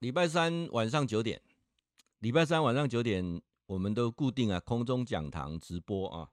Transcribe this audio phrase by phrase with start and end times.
[0.00, 1.42] 礼拜三晚上九点，
[2.20, 6.30] 礼拜三晚上九点，我们都固定啊空中讲堂直播啊。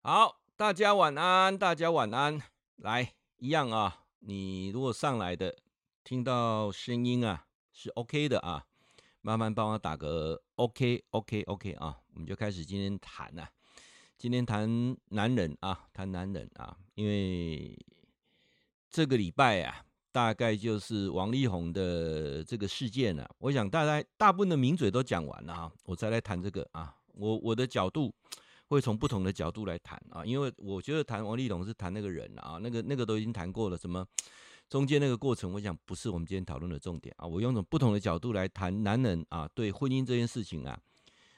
[0.00, 2.40] 好，大家晚安，大家晚安。
[2.76, 5.54] 来，一样啊，你如果上来的
[6.02, 8.66] 听到声音啊是 OK 的啊，
[9.20, 13.50] 麻烦帮我打个 OK，OK，OK 啊，我们就开始今天谈啊，
[14.16, 17.78] 今天谈男人啊，谈男人啊，因为。
[18.90, 23.30] 这个礼拜啊，大概就是王力宏的这个事件了啊。
[23.38, 26.94] 我想大概大部分的名嘴都讲完了啊，我再来谈这个啊。
[27.12, 28.14] 我我的角度
[28.68, 33.76] 会从不同的角度来谈啊，因为我觉得谈王力宏是谈那个人啊，那个那个都已经谈过了。
[33.76, 34.06] 什么
[34.68, 37.26] 中间那个过程，我想不是我们今天讨论的重点啊。
[37.26, 40.78] 我用种不同的角度来谈男人啊，对婚姻这件事情啊，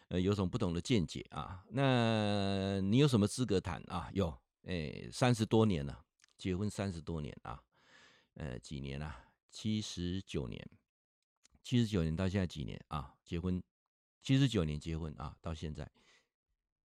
[0.08, 1.62] 呃，有种不同的见解啊。
[1.70, 4.08] 那你有什么资格谈啊？
[4.12, 5.96] 有，哎，三十多年了。
[6.38, 7.60] 结婚三十多年啊，
[8.34, 9.24] 呃，几年啊？
[9.50, 10.70] 七十九年，
[11.62, 13.14] 七十九年到现在几年啊？
[13.24, 13.60] 结婚
[14.22, 15.90] 七十九年结婚啊，到现在，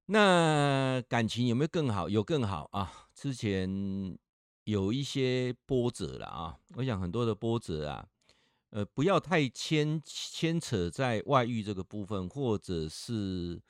[0.06, 2.08] 那感情有没有更好？
[2.08, 3.08] 有更好啊？
[3.14, 4.16] 之前
[4.64, 8.08] 有一些波折了啊，我想很多的波折啊，
[8.70, 13.60] 呃，不要太牵牵扯在外遇这个部分，或者是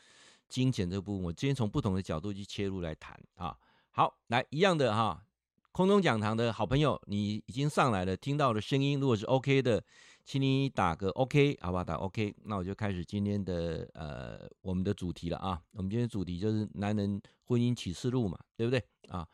[0.48, 1.24] 金钱这部分。
[1.24, 3.58] 我今天从不同的角度去切入来谈啊。
[3.91, 5.27] 好，来一样的哈。
[5.73, 9.83] 空中讲堂的好朋友，你已经上来了，听到的声音，如果是 OK 的，
[10.23, 11.83] 请你打个 OK，好不好？
[11.83, 15.59] 打 OK，那我就开始今天的呃我们的主题了啊。
[15.73, 19.27] 我们今天主题就是男人婚姻启示录嘛，对不对啊？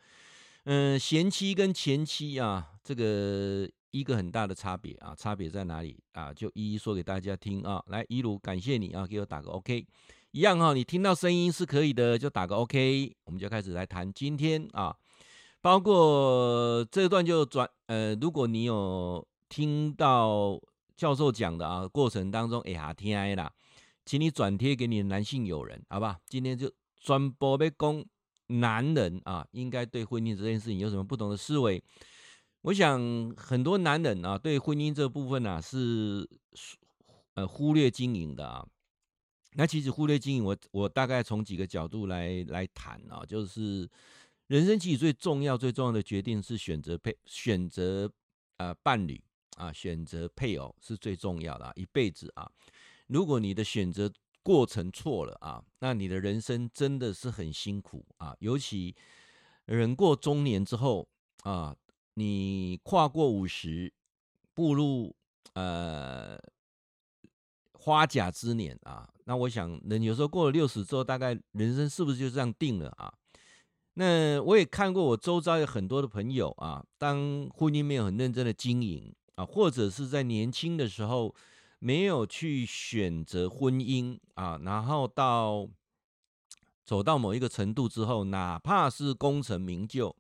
[0.62, 6.32] 嗯，贤妻跟前妻啊，这个一个很大的差别啊，差别在哪里啊？
[6.32, 7.82] 就一一说给大家听啊。
[7.88, 9.84] 来，一如感谢你啊，给我打个 OK，
[10.30, 14.96] 一样哈，你听到声音是可以的，就打个 OK，我们就开始来谈今天啊。
[15.60, 20.60] 包括这段就转呃，如果你有听到
[20.96, 23.52] 教授讲的啊，过程当中哎呀听爱啦，
[24.04, 26.20] 请你转贴给你的男性友人，好吧？
[26.26, 28.06] 今天就专播被攻
[28.46, 31.82] 男人啊，应该对婚姻这件事情有什么不同的思维？
[32.62, 33.00] 我想
[33.36, 36.28] 很多男人啊，对婚姻这部分啊是
[37.34, 38.64] 呃忽略经营的啊。
[39.54, 43.90] 那其实忽略经营我，我我大概从几个角度来来谈啊，就是。
[44.48, 48.10] 人生其实最重要、最重要的决定是选择配、选择
[48.56, 49.22] 呃伴侣
[49.56, 52.50] 啊，选择配偶是最重要的啊，一辈子啊。
[53.08, 54.10] 如果你的选择
[54.42, 58.34] 过程错了啊，那你的人生真的是很辛苦啊。
[58.40, 58.96] 尤其
[59.66, 61.06] 人过中年之后
[61.42, 61.76] 啊，
[62.14, 63.92] 你跨过五十，
[64.54, 65.14] 步入
[65.52, 66.38] 呃
[67.72, 73.12] 花甲之年啊，那我想人有时候过了六十之后，大概人生是不是就这样定了啊？
[74.00, 81.34] 那我也看过，我周遭有很多的朋友啊，当婚姻没有很认真的经营啊，或者是在年轻的时候
[81.80, 85.68] 没有去选择婚姻啊，然后到
[86.84, 90.14] 走到某一个程度之后，哪怕是功成名就，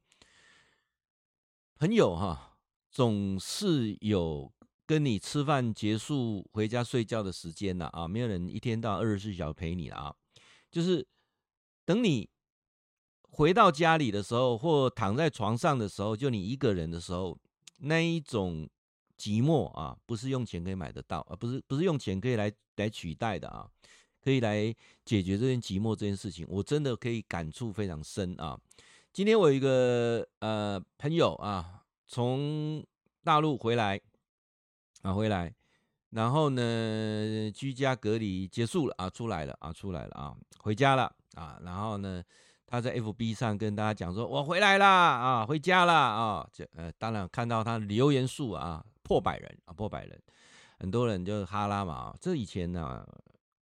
[1.76, 2.56] 朋友哈，
[2.90, 4.52] 总是有
[4.86, 10.16] 跟你吃饭结束回家睡觉的时间了啊，没有人一天到二十四小时陪你了啊，
[10.68, 11.06] 就是
[11.84, 12.28] 等你。
[13.38, 17.38] 回到家里的时候，或躺在床上的时候，就你一个人的时候，
[17.78, 18.68] 那一种
[19.16, 23.70] 寂寞啊，不是用钱可以买得到，而不是不是用钱可以来来取代的啊，
[24.20, 28.58] 可以来解决这件寂寞这件事情，我真的可以感触非常深啊。
[29.12, 32.84] 今天我有一个呃朋友啊，从
[33.22, 34.00] 大陆回来
[35.02, 35.54] 啊，回来，
[36.10, 42.24] 然后呢，居家隔离结束了啊，出来了啊，出来了啊，回家了啊，然后呢。
[42.70, 50.22] 他在 FB 上跟大家讲说：“我回来啦，啊，回家啦，啊，这呃，当然看到他留言数啊破百人啊破百人，
[50.78, 52.14] 很多人就哈拉嘛。
[52.20, 53.08] 这以前呢、啊、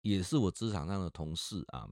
[0.02, 1.88] 也是我职场上的同事啊，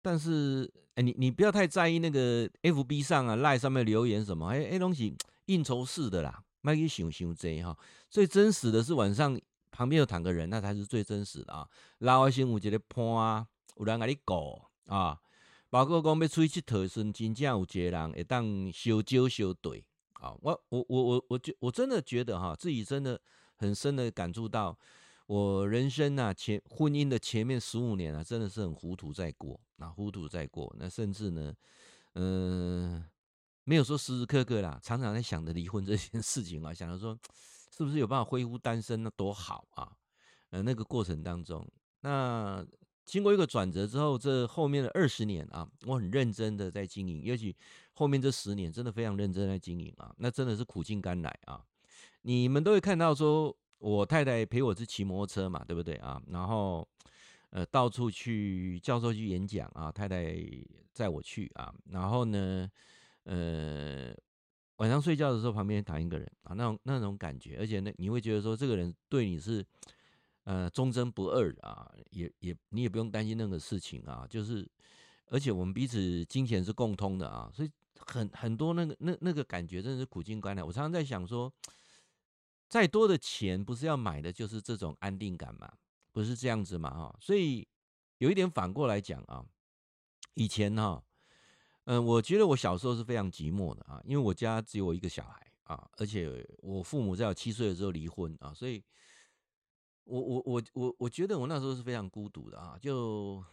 [0.00, 5.14] 但是哎，你你不要太在意那个 FB 上啊赖上面留言什么，哎哎东西
[5.44, 7.76] 应酬式的啦，卖给想想这哈。
[8.08, 9.38] 最真实的是晚上
[9.70, 11.68] 旁边有躺个人，那才是最真实的啊。
[11.98, 13.46] 老百姓有一个伴啊，
[13.76, 15.20] 有人给你顾啊。”
[15.76, 19.84] 包括讲要出去佚佗时，真正有一个人会当烧酒烧对
[20.14, 20.34] 啊！
[20.40, 23.20] 我我我我我觉我真的觉得哈，自己真的
[23.56, 24.74] 很深的感触到，
[25.26, 30.74] 我人生啊前婚姻的前面十五年啊，真的是很糊涂在过啊，糊涂在过。
[30.78, 31.54] 那甚至呢，
[32.14, 33.04] 嗯、
[33.64, 37.14] 没有说时时刻刻啦，常常在想着离婚这件事情啊，想着说
[37.76, 39.92] 是不是有办法恢复单身，那多好啊！
[40.48, 41.70] 呃，那个过程当中，
[42.00, 42.66] 那。
[43.06, 47.56] 经过一个转折之后，这后面的二十年啊，我很认真的在经营，尤其
[47.92, 51.64] 后面这十年真的非常认真在经营啊，那真的是苦尽甘来啊。
[52.22, 56.20] 你们都会看到说，我太太陪我去骑摩托车嘛，对不对啊？
[56.26, 56.86] 然后
[57.50, 60.36] 呃，到处去教授去演讲啊，太太
[60.92, 62.68] 载我去啊，然后呢，
[63.22, 64.12] 呃，
[64.78, 69.64] 晚上睡觉的时候旁边躺一个人啊，那种那种感觉，而且那你会觉得说，这个人对你是
[70.46, 74.66] 呃忠贞不二啊，也也你也不用担心那个事情啊，就是
[75.26, 80.64] 而且我们彼此金钱是共通的啊，所以很很多那个那那个感觉真的是苦尽甘来。
[80.64, 81.52] 我常常在想说。
[82.68, 85.72] 再多的钱不是要买的，就是这种安定感嘛，
[86.10, 87.16] 不是这样子嘛，哈。
[87.20, 87.64] 所以
[88.18, 89.46] 有一点反过来讲啊，
[90.34, 91.00] 以前哈，
[91.84, 98.82] 嗯，我觉得我小时候是非常寂寞的啊，因为我家只有我一个小孩啊，而且我父母在我七岁的时候离婚啊，所以
[100.06, 103.44] 我我我我我觉得我那时候是非常孤独的啊，就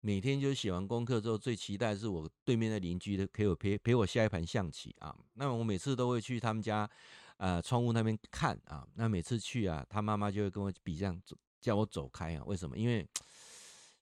[0.00, 6.88] 每天就写完功课之后，最期待是我对面的邻居的陪我陪陪我下一盘象棋啊，那我每次都会去他们家。
[7.38, 11.20] 呃，窗户那边看啊，那每次去啊，他妈妈就会跟我比这样，
[11.60, 12.42] 叫我走开啊。
[12.46, 12.78] 为什么？
[12.78, 13.06] 因为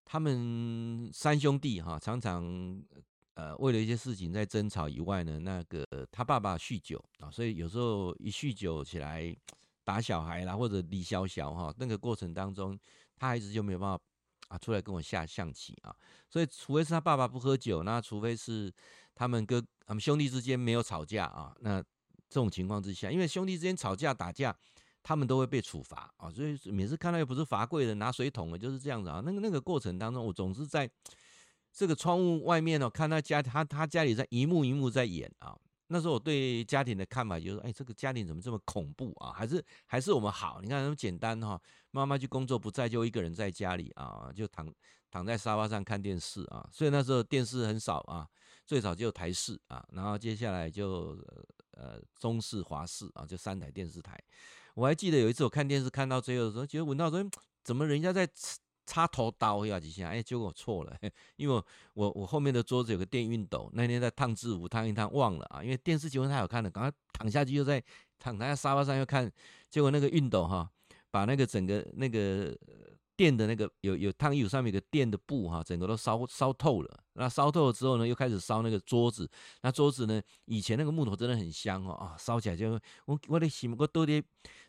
[0.05, 2.81] 他们三兄弟哈、常常
[3.35, 9.37] 呃为了一些事情在争吵以外呢，那个他爸爸酗酒啊，所以有时候一酗酒起来
[9.85, 12.79] 打小孩啦，或者李小小哈，那个过程当中，
[13.17, 14.03] 他孩子就没有办法
[14.49, 15.95] 啊出来跟我下象棋啊。
[16.29, 18.73] 所以，除非是他爸爸不喝酒，那除非是
[19.15, 21.85] 他们哥他们兄弟之间没有吵架啊，那。
[22.27, 24.53] 这种情况之下，因为兄弟之间吵架打架，
[25.05, 29.23] 他们都会被处罚啊，所以每次看到又不是罚跪的拿水桶的，就是这样子啊。
[29.25, 30.91] 那个那个过程当中，我总是在
[31.73, 35.57] 这个窗户外面哦，看他家他他家里在一幕一幕在演啊。
[35.95, 39.31] 那时候我对家庭的看法就是，哎，这个家庭怎么这么恐怖啊？
[39.33, 40.61] 还是还是我们好？
[40.61, 41.61] 你看那么简单哈，
[41.93, 44.69] 妈妈去工作不在，就一个人在家里啊，就躺
[45.09, 46.69] 躺在沙发上看电视啊。
[46.73, 48.29] 所以那时候电视很少啊，
[48.67, 51.17] 最早就台视啊，然后接下来就。
[51.77, 54.17] 呃，中视、华视啊，就三台电视台。
[54.75, 57.29] 我还记得有一次我看电视看到最后的时候，觉得闻到说，
[57.65, 58.25] 怎么人家在
[58.87, 60.09] 插头刀呀几下？
[60.09, 60.97] 哎，结果我错了，
[61.37, 61.65] 因为我
[61.95, 65.63] 我我后面的桌子有个电熨斗，那天在烫制服，烫一烫忘了啊。
[65.63, 67.83] 因为电视节目太好看了，赶快躺下去又在
[68.19, 69.31] 躺在沙发上又看，
[69.71, 70.71] 结果那个熨斗哈，
[71.11, 72.57] 把那个整个那个。
[73.17, 77.05] 电的那个有有烫衣服上面有个电的布哈，整个都烧烧透了。
[77.15, 79.31] 那烧透了之后呢，又开始烧那个桌子。
[79.63, 82.73] 那桌子呢，以前那个木头真的很香哦啊，烧起来就
[83.07, 84.23] 我我的心我都在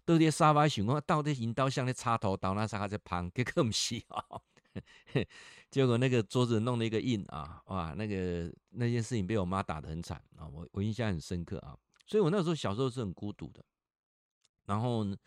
[0.05, 4.23] 都在沙发上，我到底引刀像那插头刀那啥在旁，结果不是啊。
[5.71, 11.75] 结果那个桌子弄了一个印啊，哇，那个那件事情被我妈打得很惨啊，我我印象很深刻啊。
[12.05, 13.63] 所以我那时候小时候是很孤独的。
[14.65, 15.17] 然后呢。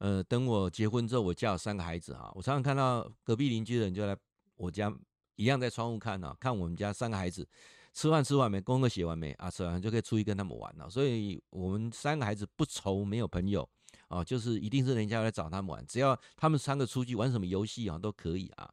[0.00, 4.16] 呃，等我结婚之后，我家有三个孩子哈，我常常看到隔壁邻居的人就来
[4.56, 4.90] 我家，
[5.36, 7.46] 一样在窗户看啊，看我们家三个孩子
[7.92, 10.88] 吃饭吃完没，功课写完没啊，吃完就可以出去跟他们玩了。
[10.88, 13.68] 所以我们三个孩子不愁没有朋友
[14.08, 18.72] 啊，就是一定是人家来找他们玩，只要他们三个出去玩什么游戏啊都可以啊。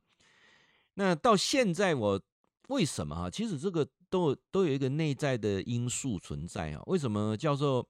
[0.93, 2.21] 那到现在我
[2.69, 3.29] 为什么哈？
[3.29, 6.81] 其实这个都都有一个内在的因素存在啊。
[6.85, 7.85] 为什么教授？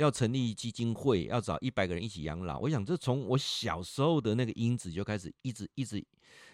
[0.00, 2.58] 要成立基金会，要找一百个人一起养老。
[2.58, 6.02] 我想，这从我小时候的那个因子就开始，一直一直，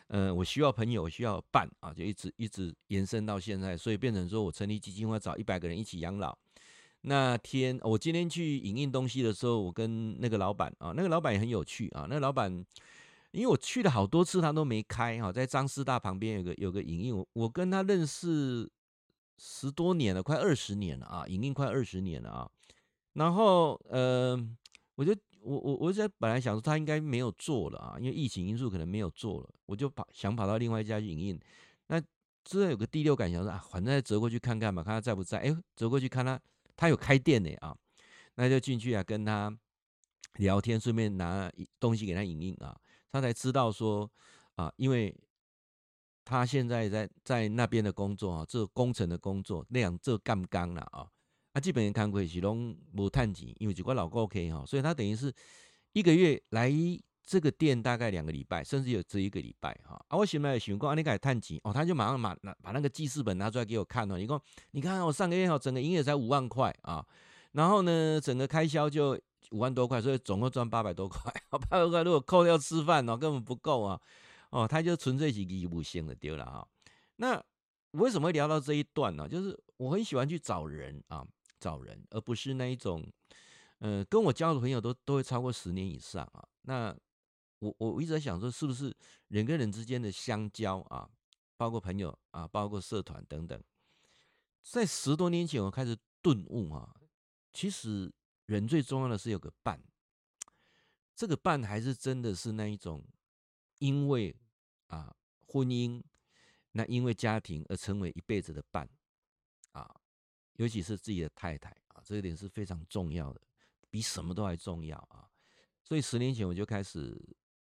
[0.08, 6.36] 呃，我需要朋友，需要伴啊，就一直一直延伸到现在，所以变成说我成立基金会，找一百个人一起养老。
[7.02, 12.06] 那天我今天去影印东西的时候，我跟那个老板啊，那个老板也很有趣啊。
[12.10, 12.52] 那个老板，
[13.30, 18.68] 因为我去了好多次，他都没开哈，在张师大旁边有个有个影印，我跟他认识
[19.38, 22.50] 十多年了，快二十年了啊，影印快二十年了啊。
[23.16, 24.38] 然后，呃，
[24.94, 31.40] 我就我我我在本来想说他应该没有做了啊，因为疫情因素可能没有做了，我就跑想跑到另外一家去影印。
[31.86, 32.02] 那
[32.44, 35.38] 这有个第六感，想说啊，反正再折过去看看嘛，看他在不在。
[35.38, 36.38] 哎，折过去看他，
[36.76, 37.74] 他有开店呢啊，
[38.34, 39.50] 那就进去啊跟他
[40.34, 42.78] 聊天，顺便拿东西给他影印啊。
[43.10, 44.10] 他才知道说
[44.56, 45.16] 啊，因为
[46.22, 51.08] 他现在在在那边的工作啊，这个工程的工作那样这干不干了啊。
[51.56, 55.32] 他基本上看过是拢无趁钱，因为这个老够 OK 哈，所以他等于是
[55.94, 56.70] 一个月来
[57.22, 59.98] 这个店大概两个礼拜，甚至有这一个礼拜哈。
[60.08, 64.18] 啊，我现在想讲，你该趁钱哦，他就马上把拿把那个记事本拿出来给我看哦。
[64.18, 64.38] 你讲，
[64.72, 67.02] 你看我上个月哈，整个营业才五万块啊，
[67.52, 69.18] 然后呢，整个开销就
[69.52, 71.32] 五万多块，所以总共赚八百多块。
[71.48, 73.98] 八百多块如果扣掉吃饭哦，根本不够啊。
[74.50, 76.68] 哦，他就纯粹是义务性的丢了哈。
[77.16, 77.42] 那
[77.92, 79.26] 为什么会聊到这一段呢？
[79.26, 81.26] 就是我很喜欢去找人啊。
[81.66, 83.04] 找人，而不是那一种，
[83.78, 86.46] 呃，跟我交的朋友都都会超过十年以上啊。
[86.62, 86.96] 那
[87.58, 88.96] 我我一直在想说，是不是
[89.26, 91.10] 人跟人之间的相交啊，
[91.56, 93.60] 包括朋友啊，包括社团等等，
[94.62, 96.94] 在十多年前我开始顿悟啊，
[97.52, 98.12] 其实
[98.46, 99.82] 人最重要的是有个伴，
[101.16, 103.04] 这个伴还是真的是那一种，
[103.78, 104.36] 因为
[104.86, 105.12] 啊
[105.48, 106.00] 婚姻，
[106.72, 108.88] 那因为家庭而成为一辈子的伴，
[110.56, 113.40] 尤其是自己的太太啊，这一点是非常重要的，
[113.90, 115.28] 比什么都还重要啊。
[115.84, 117.18] 所以十年前我就开始。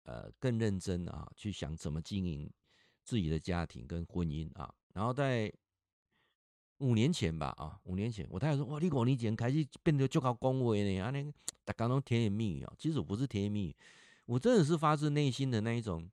[0.07, 2.47] 呃，更认真啊，去想怎么经营
[3.03, 4.71] 自己的家庭跟婚姻啊。
[4.93, 5.51] 然后在
[6.77, 11.23] 五年前吧，啊，五年前，我太太说：“哇，你五年前开始变得就靠恭维呢，啊，那
[11.63, 13.75] 大家都甜言蜜语啊。”其实我不是甜言蜜语，
[14.27, 16.07] 我真的是发自内心的那一种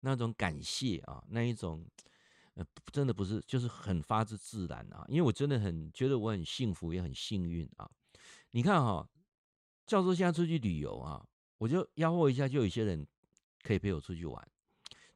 [0.00, 1.86] 那种感谢啊，那一种
[2.54, 5.04] 呃，真的不是，就是很发自自然啊。
[5.08, 7.90] 因为我真的很觉得我很幸福，也很幸运啊。
[8.50, 9.08] 你看哈，
[9.86, 11.24] 教授现在出去旅游啊，
[11.58, 13.06] 我就吆喝一下，就有些人。
[13.62, 14.48] 可以陪我出去玩，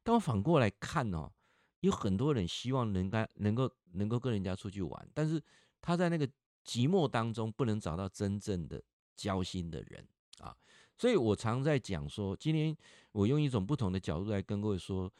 [0.02, 1.32] 但我反过来看哦，
[1.80, 5.42] 有很多人希望能够能够能够跟人家出去玩，但是
[5.80, 6.26] 他在那个
[6.62, 8.82] 寂寞当中不能找到真正的
[9.16, 10.06] 交心的人
[10.40, 10.54] 啊，
[10.94, 12.76] 所以我常在讲说，今天
[13.12, 15.10] 我用一种不同的角度来跟各位说，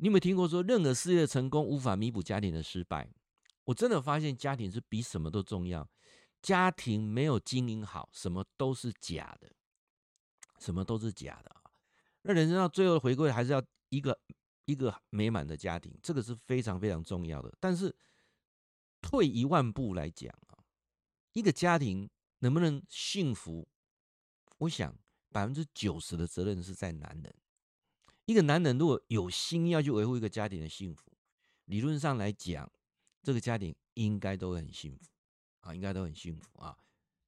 [0.00, 3.10] 你有没有听过说，任何事业的成功无法弥补家庭的失败？
[3.64, 5.88] 我真的发现家庭是比什么都重要，
[6.40, 9.50] 家庭没有经营好，什么都是假的，
[10.58, 11.62] 什么都是假的啊。
[12.22, 14.18] 那人生到最后的回归还是要一个
[14.66, 17.52] 一个美满的家庭，这个是非常非常重要的。
[17.58, 17.94] 但是
[19.02, 20.62] 退一万步来讲啊，
[21.32, 23.68] 一个家庭能不能幸福，
[24.58, 24.96] 我想
[25.30, 27.34] 百分之九十的责任是在男人。
[28.28, 31.10] 一个男人如果有心要去维护一个家庭的幸福，
[31.64, 32.70] 理论上来讲，
[33.22, 35.06] 这个家庭应该都很幸福
[35.60, 36.76] 啊，应该都很幸福啊。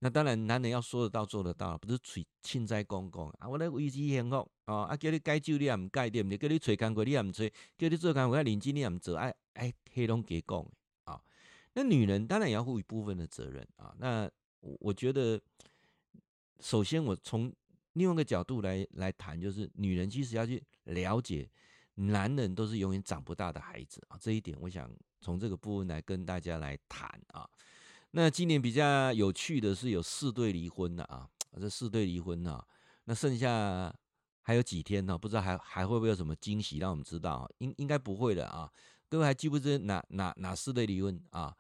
[0.01, 3.49] 那当然，男人要说得到做得到，不是嘴凊彩讲讲啊！
[3.49, 6.37] 我来维持幸福哦，啊叫你戒酒你也唔戒，对不对？
[6.37, 10.71] 叫你找工作你也唔找，叫你做工作要认真你也唔做，哎哎，黑龙给讲
[11.05, 11.19] 啊！
[11.73, 13.95] 那女人当然也要负一部分的责任啊。
[13.99, 14.31] 那
[14.61, 15.41] 我我觉得，
[16.61, 17.51] 首先我从
[17.95, 21.49] 另外一个角度来来谈，就是女人其实要去了解，
[21.95, 24.17] 男人都是永远长不大的孩子啊。
[24.21, 27.49] 这一点，我想从这个部分来跟大家来谈啊。
[28.13, 31.29] 那今年比较有趣的是有四对离婚的啊，
[31.61, 32.65] 这四对离婚啊，
[33.05, 33.95] 那剩下
[34.43, 35.17] 还有几天呢？
[35.17, 37.49] 不知道还还会不会有什么惊喜让我们知道？
[37.59, 38.71] 应应该不会的啊。
[39.09, 41.55] 各位还记不记得哪哪哪四对离婚啊？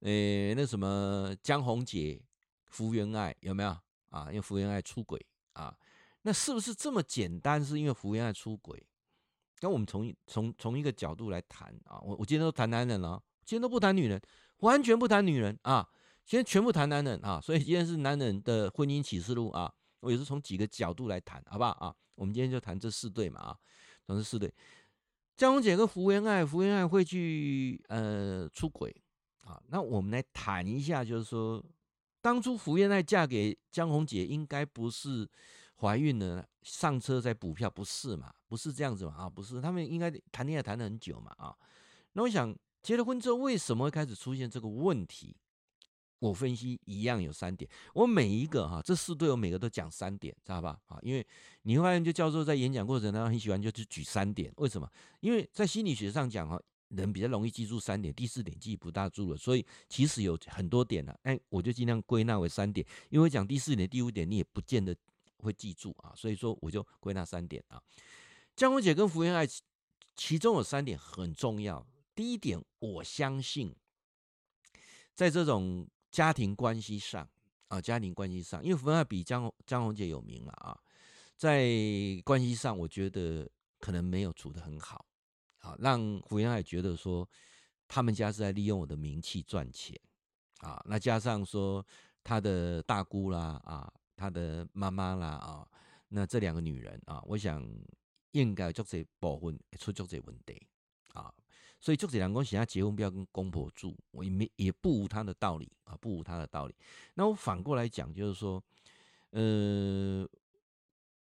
[0.00, 2.20] 诶，那什么江宏杰、
[2.66, 3.76] 福原爱有没有
[4.10, 4.26] 啊？
[4.28, 5.24] 因为福原爱出轨
[5.56, 5.76] 啊，
[6.22, 7.64] 那是不是这么简单？
[7.64, 8.86] 是因为福原爱出轨？
[9.60, 14.20] 那我们从从从一个角度来谈啊，我我今天都谈男人了，今天都不谈女人，
[14.58, 15.88] 完全不谈女人啊。
[16.26, 21.94] 今天全部谈男人啊，所以今天是男人的婚姻启示录啊，我也是从几个角度来谈，好不好啊？
[22.16, 23.56] 我们今天就谈这四对嘛啊，
[24.04, 24.52] 总是四对。
[25.36, 28.94] 江宏杰跟福原爱，福原爱会去呃出轨
[29.44, 31.64] 啊，那我们来谈一下，就是说
[32.26, 35.30] 当初福原爱嫁给江宏杰，应该不是
[35.76, 38.34] 怀孕了上车再补票，不是嘛？
[38.48, 39.14] 不是这样子嘛？
[39.16, 41.54] 啊，不是，他们应该谈恋爱谈了很久嘛啊。
[42.14, 42.52] 那我想
[42.82, 45.36] 结了婚之后，为什么会开始出现这个问题？
[46.18, 50.76] 我分析一样有三点，我每一个哈，这四对我每个都讲三点，知道吧？
[50.86, 51.24] 啊，因为
[51.62, 54.90] 你会发现，就教授在演讲过程当中很喜欢就去举三点，为什么？
[55.20, 56.60] 因为在心理学上讲哈，
[56.96, 64.96] 人比较容易记住三点，第四点记不大住了，所以其实有很多点呢，哎，我就尽量归纳为三点，因为讲第四点、第五点你也不见得
[65.38, 67.80] 会记住啊，所以说我就归纳三点啊。
[68.56, 69.46] 江宏杰跟福原爱，
[70.16, 71.86] 其中有三点很重要。
[72.14, 73.74] 第一点，我相信
[75.14, 75.86] 在这种。
[76.08, 77.28] 家庭关系上
[77.68, 80.80] 啊，家庭关系上，因为福原爱比江江宏杰有名了啊，
[81.36, 81.68] 在
[82.24, 83.46] 关系上，我觉得
[83.80, 85.04] 可能没有处得很好，
[85.66, 87.28] 啊，让福原爱觉得说
[87.88, 89.98] 他们家是在利用我的名气赚钱
[90.58, 91.84] 啊，那加上说
[92.22, 95.66] 他的大姑啦啊，他的妈妈啦啊，
[96.08, 97.66] 那这两个女人啊，我想
[98.30, 100.66] 应该就这部分出就这问题
[101.14, 101.34] 啊。
[101.78, 106.74] 所以，就这两公想要结婚，不要跟公婆住，我也没也不无他的道理啊，不无他的道理。
[107.14, 108.60] 那我反过来讲，就是说，
[109.30, 110.26] 呃，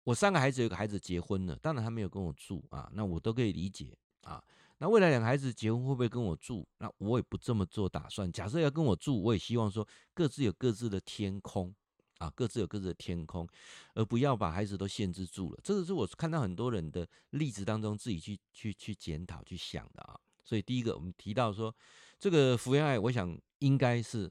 [0.04, 4.42] 我三个孩子有个孩子结婚了，当然他没有跟我住啊，那我都可以理解啊。
[4.78, 6.66] 那未来两个孩子结婚会不会跟我住？
[6.78, 8.30] 那我也不这么做打算。
[8.32, 11.72] 假设要跟我住，我也希望说各自有各自的天空
[12.18, 13.48] 啊，各自有各自的天空，
[13.94, 15.60] 而不要把孩子都限制住了。
[15.62, 20.18] 这个是我看到很多人的例子当中自己去去去检讨去想的啊。
[20.44, 21.72] 所以第一个，我们提到说，
[22.18, 24.28] 这个福原爱，我想应该是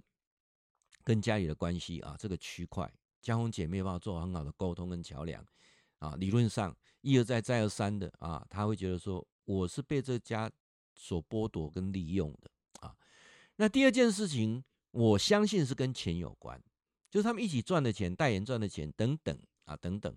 [1.05, 5.41] 跟家里的关系啊，这个区块，江宏杰没有办法做很好的沟通跟桥梁
[5.99, 10.51] 啊，理论上一而再再而三的啊，他会觉得说我是被这家
[10.93, 12.95] 所剥夺跟利用的啊。
[13.55, 16.61] 那第二件事情，我相信是跟钱有关，
[17.09, 20.15] 就是他们一起赚的钱，代言赚的钱等等啊等等。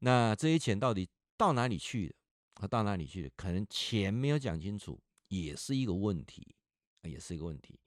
[0.00, 2.14] 那这些钱到底到哪里去了？
[2.54, 3.30] 啊，到哪里去了？
[3.36, 6.54] 可能钱没有讲清楚，也是一个问题，
[7.02, 7.78] 也是一个问题。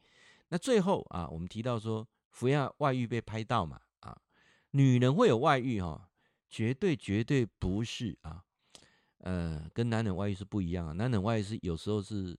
[0.49, 4.19] 那最后啊，我们提到说，福亚外遇被拍到嘛，啊，
[4.71, 6.09] 女人会有外遇哈，
[6.49, 8.43] 绝对绝对不是啊，
[9.23, 10.93] 呃，跟男人外遇是不一样啊。
[10.93, 12.37] 男人外遇是有时候是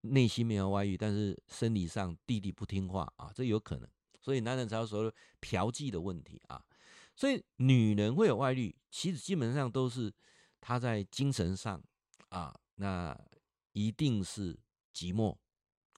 [0.00, 3.88] 内心没有外遇，但是生理上弟弟不听话啊，这有可能，
[4.20, 6.60] 所以男人才有说嫖妓的问题啊。
[7.14, 10.12] 所以女人会有外遇，其实基本上都是
[10.60, 11.80] 她在精神上
[12.30, 13.16] 啊，那
[13.72, 14.58] 一定是
[14.92, 15.36] 寂寞。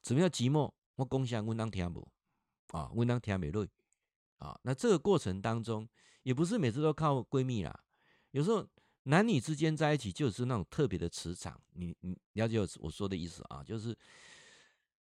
[0.04, 0.70] 什么叫寂寞？
[0.96, 2.06] 我讲下，我当听不
[2.68, 3.66] 啊，我当听不落
[4.36, 4.60] 啊。
[4.62, 5.88] 那这个过程当中，
[6.22, 7.80] 也不是每次都靠闺蜜啦，
[8.32, 8.68] 有时候
[9.08, 11.60] 男女之间在一起就是那种特别的磁场。
[11.74, 13.62] 你你了解我我说的意思啊？
[13.64, 13.96] 就是。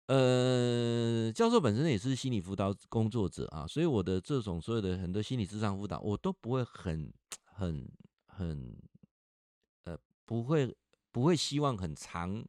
[0.09, 7.85] 呃，教授本身也是心理辅导工作者啊，所以我的这种所有的很多心理智商辅导，我都不会很、很、
[8.25, 8.73] 很，
[9.83, 10.73] 呃，不会
[11.11, 12.41] 不会希望很长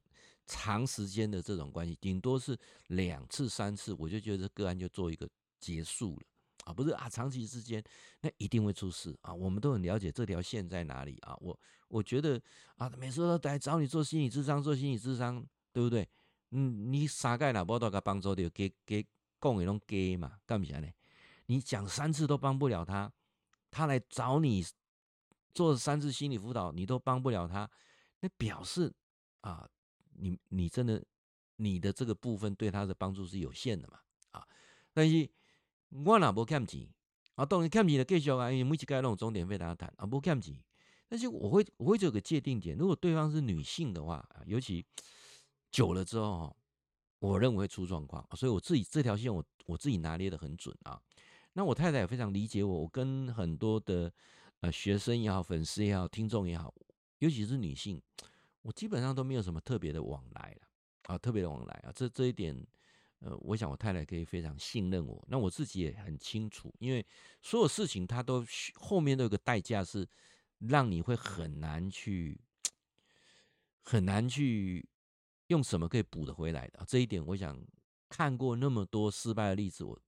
[0.47, 6.23] 长时间的这种关系，顶多是两次三次，我就觉得个案就做一个结束了
[6.69, 7.83] 啊，不是啊，长期之间
[8.21, 11.59] 那一定会出事啊，我们都很了解这条线在哪里啊，我
[11.89, 12.41] 我觉得
[12.77, 16.07] 啊，每次都来找你做心理咨商，做心理咨商，对不对？
[16.51, 19.03] 嗯，你啥盖哪波都给帮助的，给给
[19.41, 20.39] 讲的拢假嘛？
[20.45, 20.89] 干不起来呢？
[21.47, 23.11] 你讲三次都帮不了他，
[23.71, 24.63] 他来找你
[25.55, 27.71] 做三次心理辅导，你都帮不了他，
[28.21, 28.93] 那表示
[29.41, 29.67] 啊，
[30.13, 31.03] 你你真的
[31.57, 33.99] 你的这个部分对他的帮助是有限的嘛？
[34.33, 34.47] 啊，
[34.93, 35.27] 但是
[35.91, 36.89] 我哪不欠钱
[37.35, 37.45] 啊？
[37.45, 40.57] 当然欠钱的继续啊，因为每次该那种钟点费大家谈啊，不欠钱。
[41.09, 44.85] 但是我会我会有个界定点，如果对方是女性的话，啊、尤其。
[45.71, 46.57] 久了之后，
[47.19, 50.99] 我认为会出状况，所以我自己这条线我我自己拿捏的很准啊。
[51.53, 54.11] 那我太太也非常理解我，我跟很多的
[54.61, 56.75] 呃学生也好、粉丝也好、听众也好，
[57.19, 58.01] 尤其是女性，
[58.63, 60.67] 我基本上都没有什么特别的往来了
[61.03, 61.93] 啊，特别的往来啊。
[61.95, 62.67] 这这一点，
[63.21, 65.25] 呃，我想我太太可以非常信任我。
[65.29, 67.05] 那我自己也很清楚，因为
[67.43, 70.09] 所有事情它都后面都有个代价，是
[70.59, 72.41] 让你会很难去
[73.83, 74.89] 很难去。
[75.49, 76.85] 用什么可以补得回来的？
[76.87, 77.59] 这一点，我想
[78.11, 79.99] 看过那么多失败的例子，我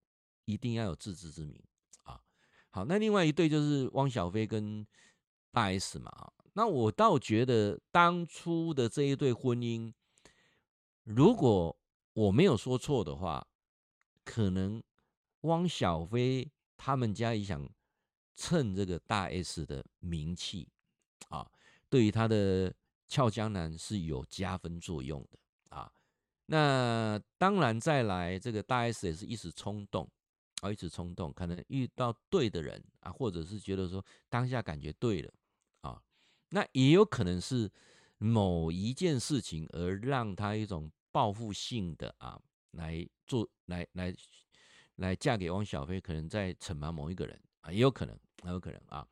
[0.45, 1.59] 一定要有自知之明
[2.03, 2.21] 啊。
[2.69, 4.87] 好，那另外一对就是汪小菲跟
[5.51, 6.31] 大 S 嘛。
[6.53, 9.95] 那我倒觉得当初的这一对婚姻，
[11.05, 11.75] 如果
[12.13, 13.47] 我没有说错的话，
[14.25, 14.83] 可能
[15.43, 17.69] 汪小菲他们家也想
[18.37, 20.69] 趁这个大 S 的名气
[21.29, 21.51] 啊，
[21.89, 22.75] 对于他的。
[23.13, 25.93] 俏江南是有加分作用的啊，
[26.47, 30.09] 那当然再来这个大 S 也是一时冲动
[30.61, 35.35] 啊，一时冲动，可能遇到对的人啊，或者是觉得说当下感觉对了
[35.81, 36.01] 啊，
[36.51, 37.69] 那也有可能是
[38.19, 42.41] 某一件事情而让他一种报复性的啊
[42.73, 44.15] 来做，来来
[44.97, 49.07] 来嫁给汪小菲，可能在惩罚某一个人啊，也有可能，很有可能啊，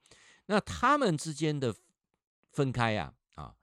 [0.46, 1.74] 那他们之间的
[2.52, 3.54] 分开啊啊。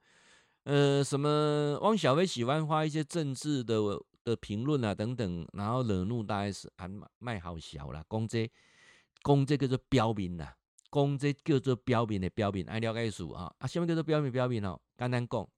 [0.64, 1.78] 呃，什么？
[1.80, 3.80] 汪小菲喜欢发一些政治的
[4.24, 8.50] 的评论啊，等等，然后惹怒大 S，还卖好小啦，讲这
[9.22, 10.56] 讲这叫做标兵啦，
[10.90, 14.80] 讲这叫做标兵的标兵，爱了解数啊啊，什么叫做标兵标兵哦？
[14.98, 15.48] 简单讲，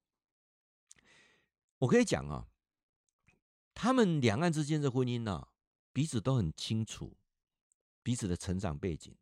[1.79, 2.47] 我可以讲啊，
[3.81, 5.47] 他们两岸之间的婚姻呢、
[5.93, 7.17] 彼此都很清楚
[8.03, 9.15] 彼此的成长背景。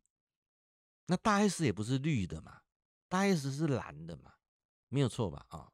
[1.09, 2.63] 那大 S 也不是绿的嘛，
[3.07, 4.33] 大 S 是蓝的嘛，
[4.89, 5.45] 没有错吧？
[5.51, 5.71] 啊。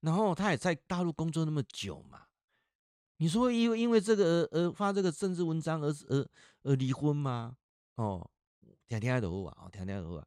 [0.00, 2.22] 然后他也在大陆工作那么久嘛，
[3.18, 6.26] 你说因为因为这个而而发这个政治文章而而
[6.62, 7.54] 而离婚吗？
[7.96, 8.30] 哦，
[8.88, 10.26] 天天都好啊，天天都好啊。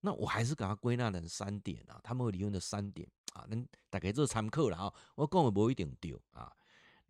[0.00, 4.92] 那我还是给他归纳成三点啊，他们会离婚的三点啊，能大概做参考了啊。
[5.14, 6.52] 我讲的不一定对啊。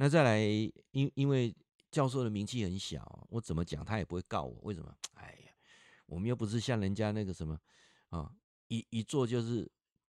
[0.05, 0.39] 那再来，
[0.91, 1.57] 因因为
[1.91, 4.95] 教授的名气很小，我怎么讲他也不会告我，为什么？
[5.15, 5.53] 哎呀，
[6.05, 7.59] 我们又不是像人家那个什么
[8.11, 8.31] 啊，
[8.69, 9.67] 一一做就是。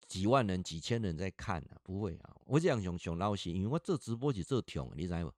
[0.06, 2.34] 几万人、几千人在看啊，不会啊！
[2.44, 5.32] 我这样想想老实，因为我做直播是做痛，你知道不？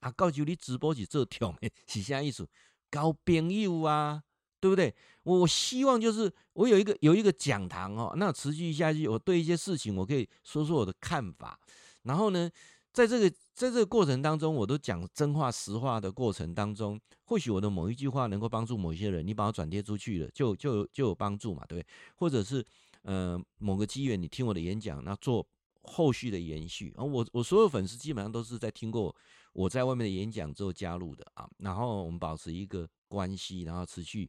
[0.00, 2.48] 啊，告诉你直播是做痛，是啥意思？
[2.90, 4.20] 交朋友啊，
[4.58, 4.92] 对不对？
[5.22, 11.56] 我希望就是我有一个有一个讲堂哦，那持续下去，我对一些事情我可以说说我的看法。
[12.02, 12.50] 然后呢，
[12.92, 21.86] 在这个在这个过程当中，我都讲真话实话的过程当中，或许我的某一句话能够帮助某些人，你把它转贴出去了，就就就有帮助嘛，对不对？
[22.16, 22.64] 或者是
[23.02, 25.46] 呃某个机缘，你听我的演讲，那做
[25.82, 26.92] 后续的延续。
[26.96, 29.14] 而我我所有粉丝基本上都是在听过
[29.54, 34.28] 我在外面的演讲之后加入的啊，然后我们保持一个关系，然后持续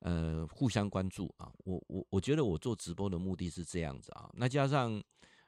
[0.00, 1.50] 呃互相关注啊。
[1.64, 5.02] 我我我觉得我做直播的目的是这样子啊，那加上。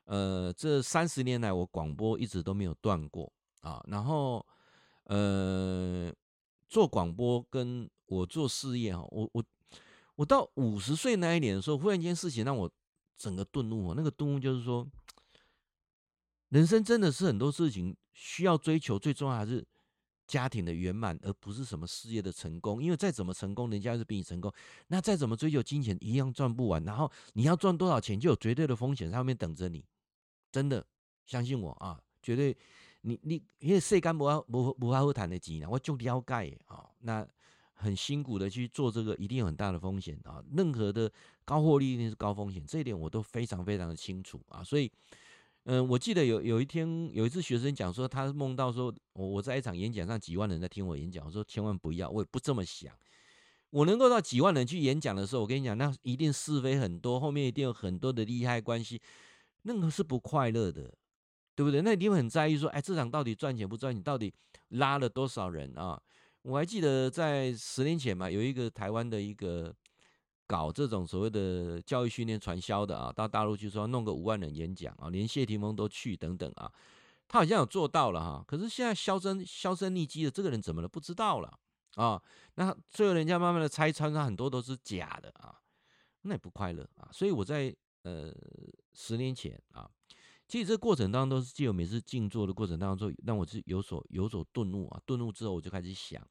[0.07, 3.85] 呃，这三十年来，我广播一直都没有断过啊。
[3.89, 4.45] 然后，
[5.05, 6.13] 呃，
[6.69, 9.45] 做广播跟我做事业哈，我我
[10.15, 12.71] 我到五十岁那一年的时候，忽然间事情让我
[13.17, 13.95] 整个顿悟。
[13.95, 14.87] 那个顿悟就是说，
[16.51, 19.67] 人生真的是很多事情需要追求，最重要还是
[20.29, 22.81] 家庭的圆满，而不是什么事业的成功。
[22.81, 24.53] 因为再怎么成功，人家是比你成功。
[24.87, 26.85] 那再怎么追求金钱，一样赚不完。
[26.85, 29.85] 然后你要赚多少钱，就有绝对的风险在后面等着你。
[30.57, 30.83] 真的
[31.27, 32.57] 相信我啊，绝对
[33.03, 36.89] 你你因为世间无法无无法好谈的钱，我就了解啊。
[37.01, 37.29] 那
[37.75, 40.43] 很辛苦的去做这个，一定有很大的风险啊。
[40.57, 41.13] 任何的
[41.45, 44.65] 高获利一定是高风险，这一点我都非常非常的清楚啊。
[44.65, 44.91] 所以，
[45.65, 52.91] 嗯、我记得有有一天有一次学生讲说，他梦到说我我在一场演讲上几万人在听我演讲，我说千万不要，我也不这么想。
[53.69, 58.99] 我能够到几万人去演讲的时候，我跟你讲，那一定是非很多，后面一定有很多的利害关系。
[59.69, 60.95] 那个是不快乐的，
[61.57, 61.83] 对不对？
[61.83, 64.01] 那一定会很在意说，哎，这场到底赚钱不赚钱？
[64.01, 64.33] 到底
[64.69, 66.01] 拉了多少人啊？
[66.43, 69.75] 我还记得在十年前嘛，有一个台湾的一个
[70.47, 76.71] 搞这种所谓的教育训练传销的啊，到大陆去说弄个五万人演讲啊，连谢霆锋都去等等啊，
[77.27, 78.45] 他好像有做到了哈。
[78.47, 80.89] 可是现在销声销声匿迹的这个人怎么了？
[80.89, 81.59] 不知道了
[81.97, 82.23] 啊。
[82.55, 85.59] 那最后人家慢慢的拆穿，他很多都是假的啊，
[86.23, 87.09] 那也不快乐啊。
[87.11, 87.75] 所以我在。
[88.07, 88.33] 呃，
[88.95, 89.91] 十年前啊，
[90.47, 95.03] 其实这过程当中都是借由每次静坐的过程当中，让我是有所有所顿悟啊。
[95.05, 96.25] 顿悟之后，我就开始想，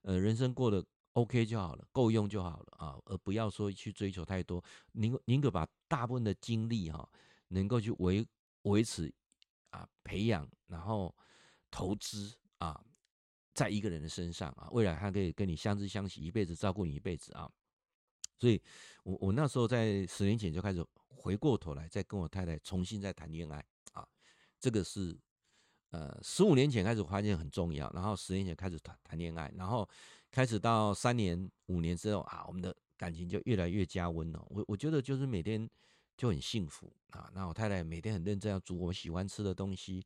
[0.00, 4.60] 呃，人生过得 OK 就好了，够用就好了啊，而不要说去追求太多。
[4.94, 7.08] 宁宁可把大部分的精力哈，
[7.48, 8.26] 能够去维
[8.62, 9.14] 维持
[9.70, 11.14] 啊，培养，然后
[11.70, 12.84] 投资啊，
[13.54, 17.48] 在一个人的身上啊，未来他可以跟你相知相惜一辈子，照顾你一辈子啊。
[18.40, 18.60] 所以
[19.04, 20.84] 我我那时候在十年前就开始。
[21.14, 24.06] 回过头来，再跟我太太重新再谈恋爱啊，
[24.58, 25.16] 这个是
[25.90, 29.88] 呃十五年前开始发现很重要，然后十年前开始谈谈恋爱，然后
[30.30, 34.44] 开始到三年五年之后啊，我们的感情就越来越加温了。
[34.48, 35.68] 我我觉得就是每天
[36.16, 40.04] 就很幸福啊，那我太太每天很认真要煮我喜欢吃的东西，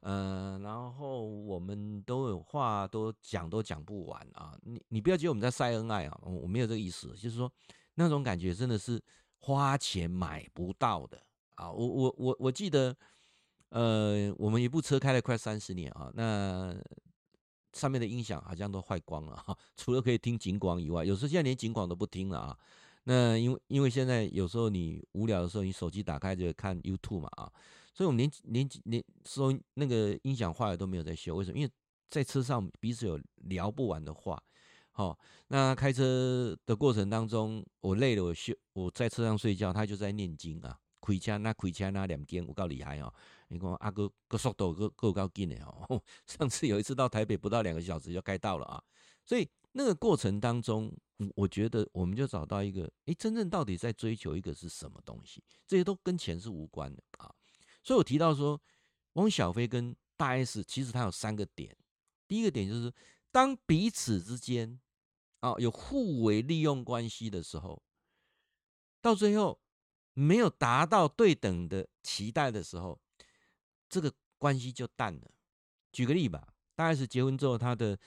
[0.00, 4.58] 呃，然后我们都有话都讲都讲不完啊。
[4.62, 7.50] 你你不要觉得我们在晒恩爱啊，我没有这个意思，就是说
[7.94, 9.02] 那种感觉真的是。
[9.42, 11.20] 花钱买不到的
[11.54, 11.70] 啊！
[11.72, 12.94] 我我我我记得，
[13.70, 16.76] 呃，我们一部车开了快三十年啊，那
[17.72, 22.58] 上面的音响好像都坏光了哈， 除了可以听警广以外，有时候现在连警广都不听了啊。
[23.04, 27.50] 那因为因为现在有时候你无聊的时候，你手机打开就看 YouTube 嘛啊，
[27.94, 31.58] 所以我们连连连说那个音响坏了都没有在修，为什么？
[31.58, 31.72] 因为
[32.10, 34.42] 在车上彼此有聊不完的话。
[35.00, 43.10] 好，那开车的过程当中，我累了，我休，我在车上睡觉，他就在念经啊，开车那开车那两间，我告厉害哦。
[43.48, 46.02] 你看阿哥个速度够够高劲的哦。
[46.28, 48.84] 上次有一次到台北不到两个小时就开到了啊，
[49.24, 50.94] 所以那个过程当中，
[51.34, 55.42] 我觉得我们就找到一个，诶，真正到底在追求一个是什么东西？
[55.66, 57.34] 这些都跟钱是无关的啊。
[57.82, 58.60] 所以我提到说，
[59.14, 61.74] 汪小菲跟大 S 其实他有三个点，
[62.28, 62.92] 第一个点就是
[63.32, 64.78] 当彼此之间。
[65.40, 67.82] 啊，有互为利用关系的时候，
[69.00, 69.58] 到最后
[70.12, 73.00] 没有达到对等的期待的时候，
[73.88, 75.30] 这个关系就淡了。
[75.92, 77.98] 举个例吧，大 S 结婚之后，他的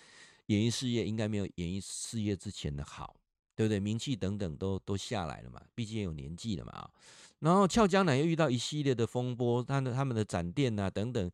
[0.45, 3.15] 演艺事业应该没有演艺事业之前的好，
[3.55, 3.79] 对不对？
[3.79, 6.91] 名气等等都都下来了嘛，毕竟有年纪了嘛啊。
[7.39, 11.31] 然后俏江南又遇到一系列的风波，他的他们的展店啊等等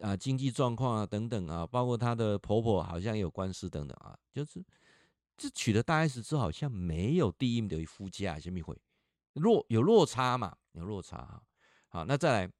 [0.00, 4.64] 啊，经济状况啊等等啊，包括他的婆婆好像也有官司等等啊，就是。
[5.40, 8.78] 这娶了大 S 之后，好像没有第一名的夫家，什么会
[9.32, 10.54] 落有落差嘛？
[10.72, 11.42] 有落差哈。
[11.88, 12.52] 好，那再来，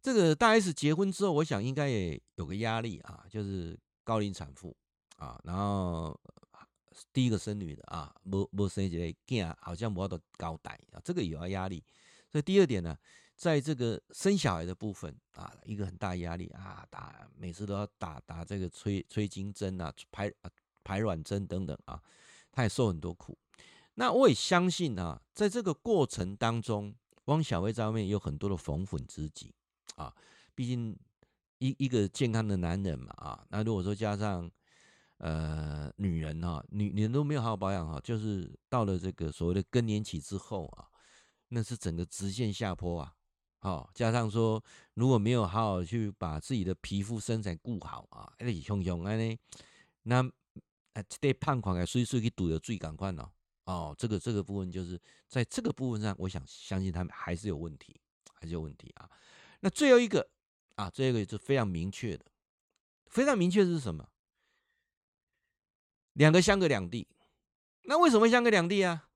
[0.00, 4.76] 这个大 S 结婚之后，我想应该也有个压力啊，就是高龄产妇
[5.16, 6.16] 啊，然后
[7.12, 11.82] 第一个生女的啊，没没生几个囝，好像没得高代啊，这个也要压力。
[12.30, 12.96] 所以第二点呢，
[13.34, 20.50] 在这个生小孩的部分啊，一个很大压力啊，打每次都要打打这个催催经针啊，排啊。
[20.88, 22.00] 排卵针等等啊，
[22.50, 23.36] 他也受很多苦。
[23.96, 26.94] 那我也相信啊，在这个过程当中，
[27.26, 29.54] 汪小菲在外面有很多的缝粉知己
[29.96, 30.14] 啊，
[30.54, 30.98] 毕竟
[31.58, 34.50] 一一个健康的男人嘛啊，那如果说加上
[35.18, 40.88] 呃女人哈，女女人都没有好好保养哈，就是到了这个所谓的更年期之后啊，
[41.48, 43.12] 那是整个直线下坡啊。
[43.60, 44.62] 好，加上说
[44.94, 49.38] 如果没有好好去把自己的皮肤身材顾好啊，哎，熊熊哎呢，
[50.04, 50.22] 那
[50.98, 53.32] 哎这对胖款哎，所以说去堵的最赶快了。
[53.66, 58.00] 哦，这个这个部分就是在这个部分上，我想相信他们还是有问题，
[58.34, 59.08] 还是有问题啊。
[59.60, 60.28] 那最后一个
[60.74, 62.24] 啊，最后一个是非常明确的，
[63.06, 64.08] 非常明确的是什么？
[66.14, 67.06] 两个相隔两地。
[67.82, 69.08] 那为什么相隔两地啊？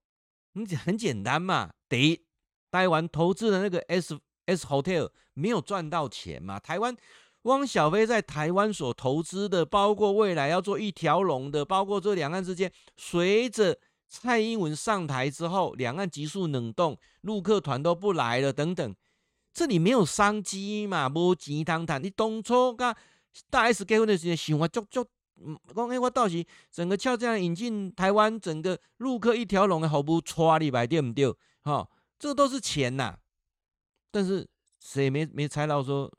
[0.53, 1.75] 你很简单嘛。
[1.88, 2.25] 第一，
[2.71, 4.16] 台湾投资的那个 S
[4.47, 6.61] S Hotel 没有赚到钱嘛。
[6.61, 6.97] 台湾
[7.42, 13.78] 汪小菲在台湾所投资的，包括未来要做一条龙的，包括这两岸之间，随着
[14.09, 18.94] 蔡英文上台之后，两岸急速冷冻，陆客团都不来了，等等，
[19.52, 21.09] 这里没有商机嘛？
[21.09, 22.02] 无钱通谈。
[22.02, 22.94] 你当初跟
[23.50, 25.05] 大 S 结婚的时候，想法足足，
[25.44, 31.28] 嗯，讲哎，我到时整个俏这样引进台湾，整个陆客一条龙的服务，错你白对不对？
[31.62, 33.16] 哈、哦，这都是钱呐。
[34.11, 34.46] 但是
[34.78, 36.12] 谁没没猜到说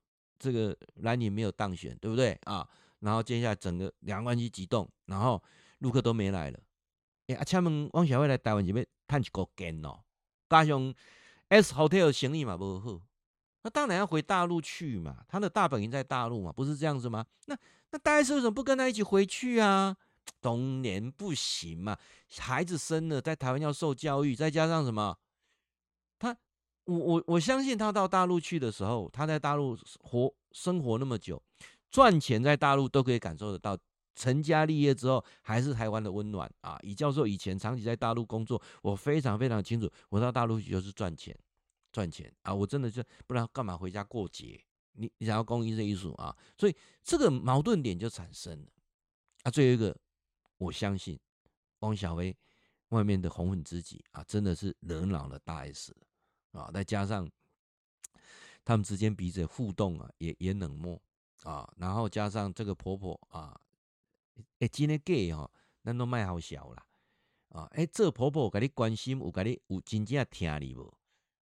[0.43, 2.67] 这个蓝营没有当选，对不对啊？
[2.99, 5.41] 然后接下来整个两岸关系急冻，然后
[5.79, 6.59] 陆客都没来了。
[7.27, 10.01] 哎，啊，请问汪小菲来台湾是要赚一个根哦？
[10.49, 10.93] 加上
[11.47, 12.99] S Hotel 生意嘛不好，
[13.61, 15.23] 那当然要回大陆去嘛。
[15.29, 17.25] 他的大本营在大陆嘛，不是这样子吗？
[17.45, 17.57] 那
[17.91, 19.95] 那大 S 为什么不跟他一起回去啊？
[20.41, 21.97] 当年不行嘛，
[22.39, 25.17] 孩子生了在台湾要受教育，再加上什么？
[26.85, 31.41] 我我我相信他到大陆去的时候，他在大陆活生活那么久，
[31.89, 33.77] 赚钱在大陆都可以感受得到。
[34.15, 36.77] 成家立业之后，还是台湾的温暖啊！
[36.83, 39.91] 李教授以前长期在大陆工作，我非常非常清楚。
[40.07, 41.35] 我到大陆去就是赚钱，
[41.91, 42.53] 赚钱啊！
[42.53, 44.63] 我真的就不然干嘛回家过节？
[44.91, 46.37] 你你想要公益这一术啊？
[46.59, 48.67] 所以这个矛盾点就产生了
[49.41, 49.49] 啊！
[49.49, 49.97] 最后一个，
[50.59, 51.19] 我相信
[51.79, 52.37] 汪小菲
[52.89, 55.91] 外面的红粉知己啊，真的是惹恼了大 S
[56.53, 56.71] 啊！
[56.73, 57.29] 再加上
[58.63, 60.99] 他们之间彼此互动啊，也也冷漠
[61.43, 63.59] 啊，然后加上这个婆婆啊。
[64.59, 65.51] 哎，真的假吼，
[65.83, 66.85] 咱都卖好笑啦。
[67.49, 70.91] 啊，哎，这婆婆有给你关心，有给你有真正听你无？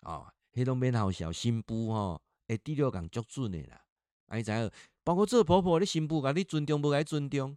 [0.01, 3.81] 啊，迄拢免好笑，新妇吼，哎，第六感足准的啦。
[4.27, 4.71] 哎，知影，
[5.05, 7.57] 包括这婆婆，你新妇给你尊重，不给你尊重，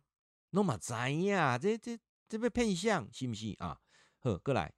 [0.52, 3.80] 拢嘛知影，这这这要骗相，是不是啊？
[4.20, 4.72] 好，过来，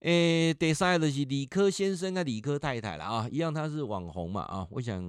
[0.00, 5.02] 诶，第三个是理科先生跟理科太太了啊，一样他是网红嘛啊，我想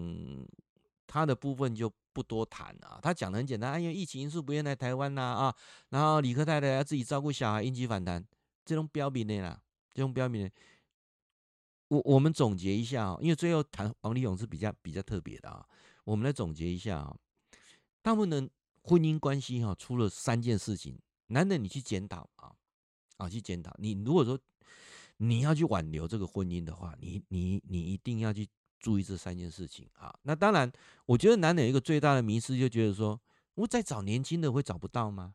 [1.06, 1.92] 他的部分就。
[2.18, 5.56] 不多谈啊，他讲的很简单，因为疫情因素不愿来台湾呐啊，
[5.90, 8.26] 然后理科太太要自己照顾小孩，应激反弹，
[8.66, 9.62] 这种标明的啦，
[9.94, 10.52] 这种标明的，
[11.90, 15.64] 我我们总结一下啊，因为最后谈王力宏是比较比较特别的啊，
[16.06, 17.16] 我们来总结一下啊，
[18.02, 18.50] 大部分的
[18.82, 22.52] 婚姻关系哈，出了三件事情，男的你去检讨啊
[23.18, 24.40] 啊去检讨，你如果说
[25.18, 28.48] 你要去挽留这个婚姻的话，你你你一定要去。
[28.80, 30.16] 注意这三件事情啊！
[30.22, 30.72] 那当然，
[31.08, 33.20] 我觉得男人有一个最大的迷思，就觉得说，
[33.56, 35.34] 我再找年轻的会找不到吗？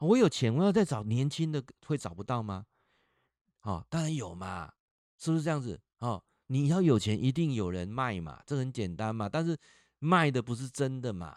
[0.00, 2.66] 我有钱，我要再找年轻的会找不到吗？
[3.62, 4.70] 哦，当然有嘛，
[5.18, 5.80] 是不是这样子？
[6.00, 9.30] 哦，你要有钱，一定有人卖嘛，这很简单嘛。
[9.30, 9.58] 但是
[9.98, 11.34] 卖的不是真的嘛？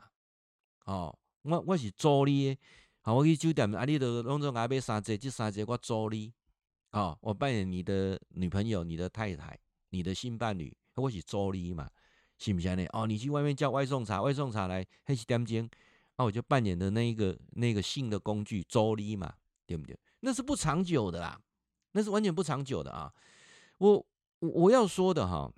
[0.83, 2.61] 哦，我我是租你的，
[2.99, 6.33] 好，我去酒店，啊，你都弄做阿买三只，这三只我租你，
[6.95, 9.57] 哦，我扮演你的女朋友、你的太太、
[9.89, 10.75] 你的性伴侣。
[10.95, 11.89] 我是助理嘛，
[12.37, 12.85] 是不是呢？
[12.93, 15.69] 哦，你去外面叫外送茶，外送茶来，还是点睛？
[16.15, 19.33] 那我就扮演的那一个那个性的工具助理嘛，
[19.65, 19.99] 对不对？
[20.21, 21.37] 那是不长久的啦，
[21.91, 23.13] 那是完全不长久的啊！
[23.79, 24.05] 我
[24.39, 25.51] 我要说的哈，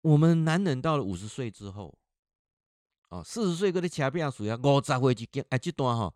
[0.00, 1.94] 我们男人到了五十岁之后，
[3.10, 6.14] 哦，四十岁搁咧车边数呀，五十岁就经哎，这段哈，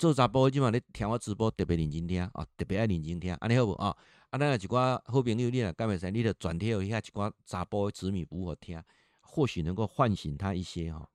[0.00, 3.94] 做查甫今晚咧听我直播特别认真听啊，特别爱认真听，安尼好不啊？
[4.30, 8.82] 啊，咱有一寡好朋友，你若干袂使，你著转贴一下一寡查甫子女不好听，
[9.20, 11.06] 或许能够唤醒他一些哈，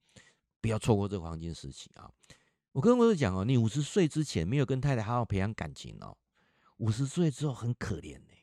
[0.61, 2.11] 不要错过这个黄金时期啊！
[2.73, 6.15] 我跟我讲哦，你五十岁之前没有跟太太好好培养感情哦，
[6.77, 8.35] 五十岁之后很可怜呢。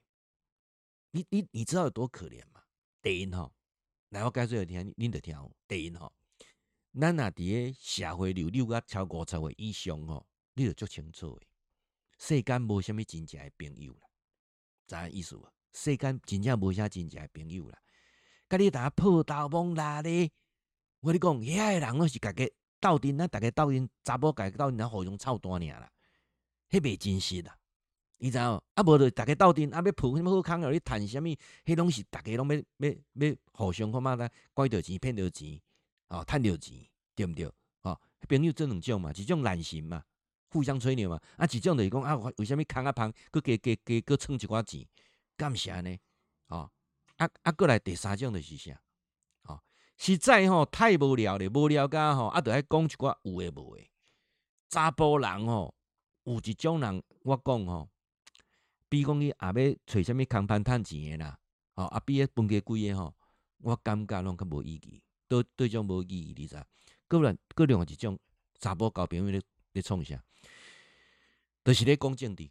[1.13, 2.63] 你你你知道有多可怜吗？
[3.01, 3.49] 第一哈，
[4.09, 5.39] 来我解说来听，你你得听。
[5.69, 6.11] 第一哈，
[7.01, 11.47] 咱若伫个社会流流啊超过五十岁以上哦，你着足清楚诶，
[12.19, 14.01] 世间无虾米真正诶朋友啦。
[14.87, 15.49] 啥意思无？
[15.73, 17.79] 世间真正无啥真正的朋友啦，
[18.49, 20.31] 甲你打破头摸拉咧。
[21.01, 25.91] 我你讲，遐诶人拢是家己斗阵，那大家斗阵查某家己斗阵，互相臭单尔啦，
[26.69, 27.57] 迄袂真实啦。
[28.19, 28.62] 你知道？
[28.75, 31.29] 啊，无就大家斗阵，啊，要铺什么好康，要谈什么，
[31.65, 35.61] 迄拢是大家拢要要要互相看嘛的，拐着钱骗着钱，
[36.09, 36.87] 哦，赚着钱，
[37.17, 37.51] 对不对？
[37.81, 40.05] 哦，朋友这两种嘛，一种懒型嘛，
[40.53, 44.87] 互相吹牛嘛，啊，一种就是讲啊，为什么康啊芳，佮加加加佮蹭一寡钱，
[45.37, 45.99] 干啥呢？
[46.49, 46.71] 哦，
[47.17, 48.79] 啊啊，过来第三种就是啥？
[49.45, 49.61] 哦，
[49.97, 53.91] 实在吼太无聊咧，无聊甲吼，啊，着爱讲一寡有诶无诶。
[54.69, 55.75] 查甫人吼，
[56.25, 57.88] 有一种人，我讲吼，
[58.88, 59.53] 比讲伊也要
[59.87, 61.38] 找啥物空盘趁钱诶啦，
[61.75, 63.15] 吼啊，比迄分家贵诶吼，
[63.59, 66.62] 我感觉拢较无意义，对对种无意义，你知？
[67.09, 68.19] 个人个另外一种
[68.59, 69.41] 查甫交朋友咧
[69.73, 70.23] 咧创啥，
[71.64, 72.51] 就是咧讲政治，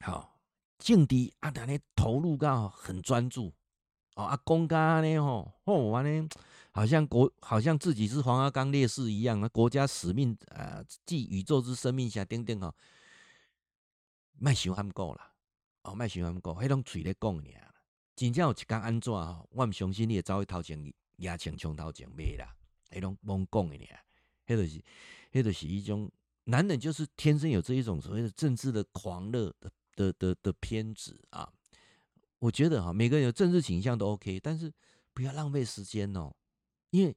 [0.00, 0.40] 好
[0.78, 3.52] 政治啊，安尼投入到很专注，
[4.16, 6.28] 哦啊，讲甲安尼吼，吼安尼。
[6.76, 12.74] 好像国好像自己是黄阿刚烈士一样啊，国家使命啊，寄宇宙之生命下，等等吼，
[14.32, 15.32] 卖想喊够啦，
[15.82, 17.74] 哦，卖想喊够，迄种嘴咧讲尔，
[18.16, 22.56] 真正有一工安怎吼，我毋相信你会走去头前压枪冲头前袂啦，
[22.90, 24.04] 迄种罔讲诶尔，
[24.48, 24.84] 迄着是，
[25.30, 26.10] 迄著是一种
[26.44, 31.50] 男人就是天生有这一种所谓的政治的狂热的的的的偏执啊，
[32.38, 34.72] 我觉得哈，每个人有政治倾向都 OK，但是
[35.12, 36.34] 不要浪费时间哦。
[36.90, 37.16] 因为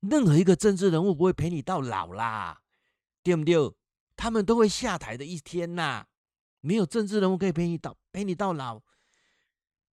[0.00, 2.62] 任何一个政治人物不会陪你到老啦，
[3.22, 3.56] 对不对？
[4.16, 6.06] 他们都会下台的一天呐。
[6.60, 8.82] 没有政治人物可以陪你到陪你到老。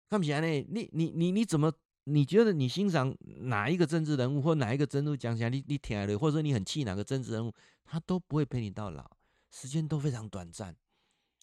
[0.10, 0.48] 看不起来呢？
[0.70, 1.72] 你你你你怎么？
[2.10, 9.06] 你觉得你欣赏哪一个政治人物或哪一个政治讲起来，你你挺爱的，或者说你很气哪个政治人物，他都不会陪你到老，
[9.52, 10.74] 时间都非常短暂。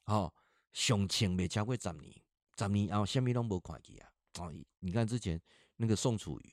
[0.06, 0.32] 哦，
[0.72, 2.14] 上清没超过十年，
[2.58, 4.08] 十年后什么都没看见啊！
[4.38, 5.38] 哦，你看之前
[5.76, 6.52] 那个宋楚瑜。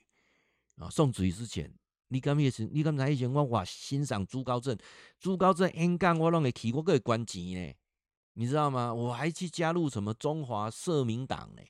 [0.75, 1.73] 啊，宋楚瑜之前，
[2.09, 2.65] 你刚也是？
[2.65, 4.77] 你刚才以前我我欣赏朱高正，
[5.19, 7.73] 朱高正演讲我拢会去，我个会关钱呢，
[8.33, 8.93] 你知道吗？
[8.93, 11.61] 我还去加入什么中华社民党呢？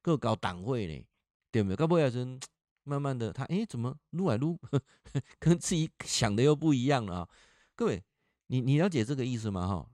[0.00, 1.04] 各搞党会呢？
[1.50, 1.76] 对不对？
[1.76, 2.38] 搞不了是
[2.84, 4.58] 慢慢的，他哎、怎么撸来撸，
[5.38, 7.28] 跟自己想的又不一样了啊？
[7.74, 8.02] 各位，
[8.46, 9.66] 你你了解这个意思吗？
[9.66, 9.86] 哈，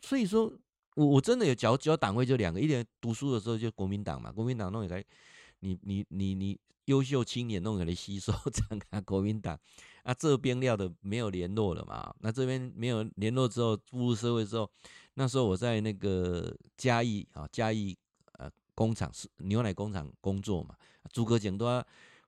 [0.00, 0.52] 所以说
[0.94, 5.04] 我我真的有交交党会就两个，一点读书的时候就国民党嘛，国民党弄起来，
[5.60, 6.58] 你你你你。
[6.86, 9.56] 优秀青年弄给你吸收， 这样看国民党
[10.02, 12.12] 啊，这边料的没有联络了嘛？
[12.18, 14.68] 那这边没有联络之后，步入社会之后，
[15.14, 17.96] 那时候我在那个嘉义啊，嘉义
[18.74, 20.74] 工厂是牛奶工厂工作嘛。
[21.12, 21.66] 诸葛讲都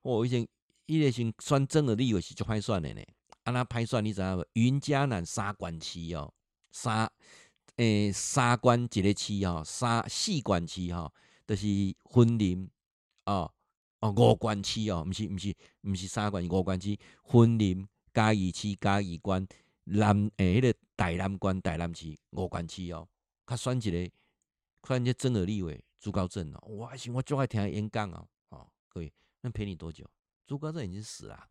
[0.01, 0.47] 我以前
[0.85, 3.01] 一类型算正的立委是就拍算的呢，
[3.43, 4.43] 啊那拍算你知道吗？
[4.53, 6.33] 云嘉南三管区哦，
[6.71, 7.11] 三
[7.77, 11.11] 诶三管一个区哦，三四管区哈，
[11.45, 12.69] 都、就是分林
[13.25, 13.51] 哦。
[14.01, 19.47] 哦，五关区哦，毋是毋是毋是三关，五关区，分林嘉义市嘉义关
[19.85, 23.07] 南诶，迄、个台南关台南市五关区哦，
[23.47, 24.11] 较选一个，
[24.83, 30.09] 突然间真的立委朱高正哦，我还行，我就爱听他演讲哦，哦，各位，那陪你多久？
[30.45, 31.47] 朱高正已经死了，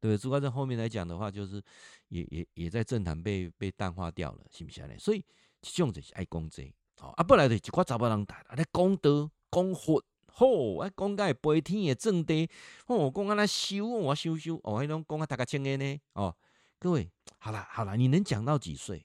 [0.00, 0.18] 对不对？
[0.18, 1.62] 朱高正后面来讲的话，就是
[2.08, 4.98] 也也也在政坛被被淡化掉了，是不是呢？
[4.98, 5.24] 所以
[5.60, 6.72] 这种就是爱讲这个，
[7.06, 10.04] 哦，啊，本来就一寡查某人大，啊，咧讲德讲佛。
[10.32, 12.48] 吼，啊，讲甲会飞天的正地，
[12.86, 16.34] 吼，讲安那修，我修修，哦，迄种讲啊，大家听的呢，哦，
[16.78, 19.04] 各位，好啦，好啦，你能讲到几岁？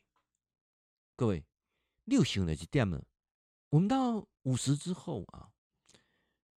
[1.15, 1.43] 各位，
[2.03, 3.03] 六想了一点了，
[3.69, 5.49] 我们到五十之后啊，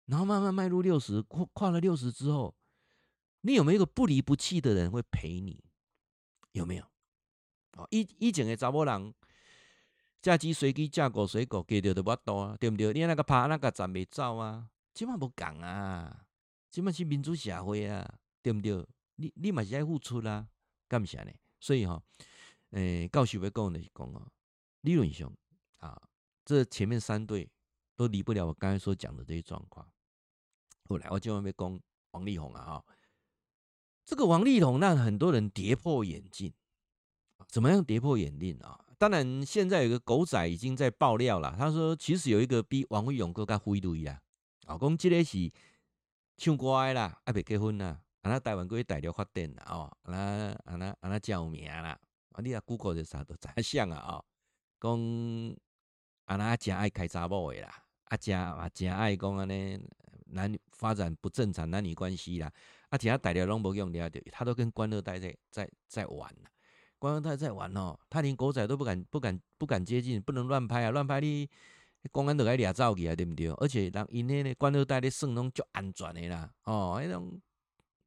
[0.07, 2.55] 然后慢慢迈入六十，跨跨了六十之后，
[3.43, 5.65] 你有没有一个不离不弃的人会陪你？
[6.53, 6.85] 有没有？
[7.77, 9.15] 哦，以以前的查某人。
[10.23, 12.93] 嫁鸡随鸡，嫁狗随狗，给着都不多啊，对不对？
[12.93, 16.27] 你那个怕那个站袂走啊，即嘛无讲啊，
[16.69, 18.85] 即嘛是民主社会啊，对不对？
[19.17, 20.49] 你你嘛是爱付出啦，
[20.89, 21.31] 干啥呢？
[21.61, 22.03] 所以哈，
[22.71, 24.27] 诶，教授要讲的是讲哦，
[24.81, 25.33] 理论上
[25.77, 26.03] 啊，
[26.47, 27.51] 这前面三对
[27.97, 29.87] 都离不了我刚才所讲的这些状况。
[30.89, 31.81] 后来我就要讲
[32.13, 32.85] 王力宏啊，哈，
[34.05, 36.55] 这个王力宏让很多人跌破眼镜，
[37.49, 38.81] 怎么样跌破眼镜啊？
[38.97, 41.55] 当然，现在有个狗仔已经在爆料了。
[41.59, 44.23] 他说，其实有一个比王力宏更加辉瑞啦。
[44.67, 45.53] 啊，讲这个是
[46.37, 48.01] 唱歌的啦，还没结婚啦。
[48.23, 51.99] 啊，那台湾过去大陆发展啦，哦，啊那啊那啊那叫名啦。
[52.31, 54.25] 啊，你啊 Google 就啥都知像啊，哦，
[54.81, 54.97] 讲
[56.27, 57.75] 啊那真爱开查某的啦，
[58.05, 59.81] 啊真啊真爱讲安尼
[60.27, 62.53] 男发展不正常男女关系啦。
[62.89, 66.51] 啊，其他大陆拢无用了，他都跟官二代在在在玩啦。
[66.99, 70.91] 官二代在玩哦，他连狗仔都不敢、不敢、不敢接近，不能乱拍啊！
[70.91, 71.49] 乱拍你
[72.13, 73.49] 公安都该掠走去啊，对不对？
[73.55, 77.41] 而且人因迄个官二代咧算拢足安全的啦，哦，迄种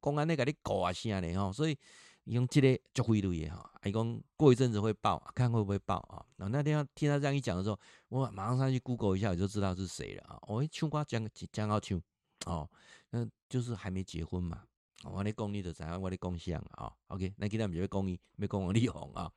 [0.00, 1.78] 公安咧个你告啊啥的吼，所以
[2.24, 6.24] 用这个就会录的哈，还讲过一阵子会爆，看会不会爆啊？
[6.36, 10.38] 然后那天听他这样一讲的时候，我马上上去 Google 一下，我就知道是谁了啊！
[10.42, 12.00] 哦，唱歌讲讲好唱
[12.46, 12.70] 哦，
[13.10, 14.64] 那就是还没结婚嘛。
[15.04, 19.32] 我咧讲你就知影，我咧讲啥啊？OK，那今天我们就要讲伊，要讲王力宏啊，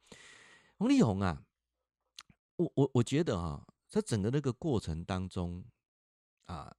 [0.78, 1.42] 王力宏啊，
[2.58, 5.64] 我我我觉得哈，在整个那个过程当中
[6.46, 6.76] 啊，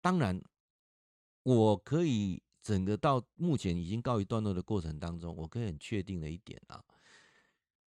[0.00, 0.42] 当然
[1.44, 2.42] 我可以。
[2.64, 6.82] 整个到目前已经告一段落的过程当中，我可以很确定的一点啊，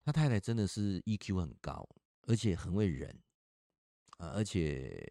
[0.04, 1.88] 他太太真的是 EQ 很高，
[2.28, 3.10] 而且很会忍
[4.18, 5.04] 啊，而且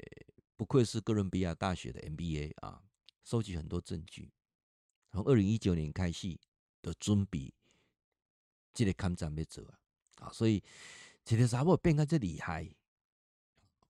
[0.55, 2.81] 不愧是哥伦比亚大学的 MBA 啊，
[3.25, 4.31] 收集很多证据，
[5.11, 6.39] 从二零一九年开始
[6.81, 7.53] 的准备，
[8.73, 9.79] 这个抗战要走啊，
[10.21, 10.63] 啊，所以
[11.25, 12.73] 这个啥物变得这厉害？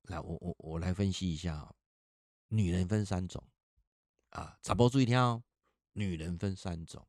[0.05, 1.71] 来，我我我来分析一下啊，
[2.47, 3.47] 女人分三种
[4.31, 5.43] 啊，查甫注意听哦。
[5.99, 7.05] 女人分三种，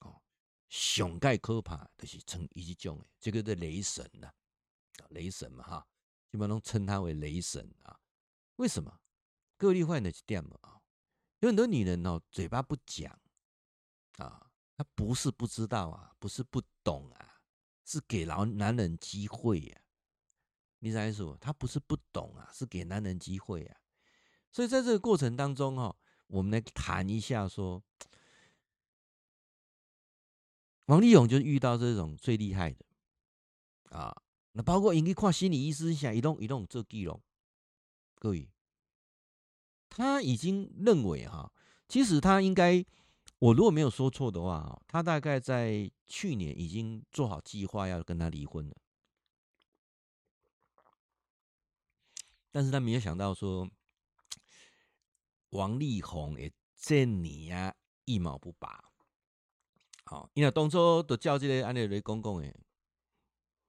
[0.00, 0.20] 哦，
[0.68, 4.30] 上盖可怕就是称一种诶，这个的雷神呐，
[5.08, 5.86] 雷神嘛哈，
[6.30, 7.98] 基本上称他为雷神啊。
[8.56, 9.00] 为什么？
[9.56, 10.82] 个例化的点啊，
[11.40, 13.18] 有很多女人哦，嘴巴不讲
[14.18, 17.40] 啊，她不是不知道啊，不是不懂啊，
[17.86, 19.80] 是给老男人机会呀。
[20.80, 21.34] 你啥意思？
[21.40, 23.80] 她不是不懂啊，是给男人机会啊。
[24.50, 25.96] 所以在这个过程当中哈。
[26.32, 27.82] 我们来谈一下，说
[30.86, 32.86] 王力宏就遇到这种最厉害的
[33.90, 34.16] 啊，
[34.52, 37.22] 那包括你可以看心理医师想移动移动这记录，
[38.14, 38.48] 各位，
[39.90, 41.52] 他已经认为哈，
[41.86, 42.82] 其实他应该，
[43.38, 48.76] 我如果没有说错的话啊，他大概在去年已经做好计划要跟他离婚了，
[52.50, 53.70] 但是他没有想到说。
[55.52, 57.74] 王力宏诶，这年啊
[58.04, 58.84] 一毛不拔，
[60.04, 62.54] 好，因为当初都叫这个安利雷公公诶，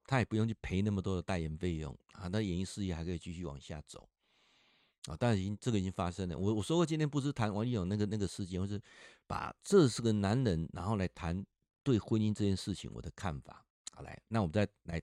[0.06, 4.10] 他也不用去赔那么多的代言费用啊，那演艺事业还可以继续往下走
[5.08, 5.16] 啊。
[5.18, 8.82] 当然已经这个已经发生了，我我说过今天不是谈王力宏那个那个事件，或是
[9.28, 11.46] 把这是个男人，然后来谈
[11.84, 13.66] 对婚姻这件事情我的看法。
[13.92, 15.02] 好，来，那我们再来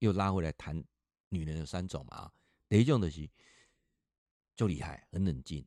[0.00, 0.84] 又拉回来谈
[1.30, 2.32] 女人有三种嘛啊，
[2.68, 3.28] 第一种就是
[4.54, 5.66] 就厉害，很冷静。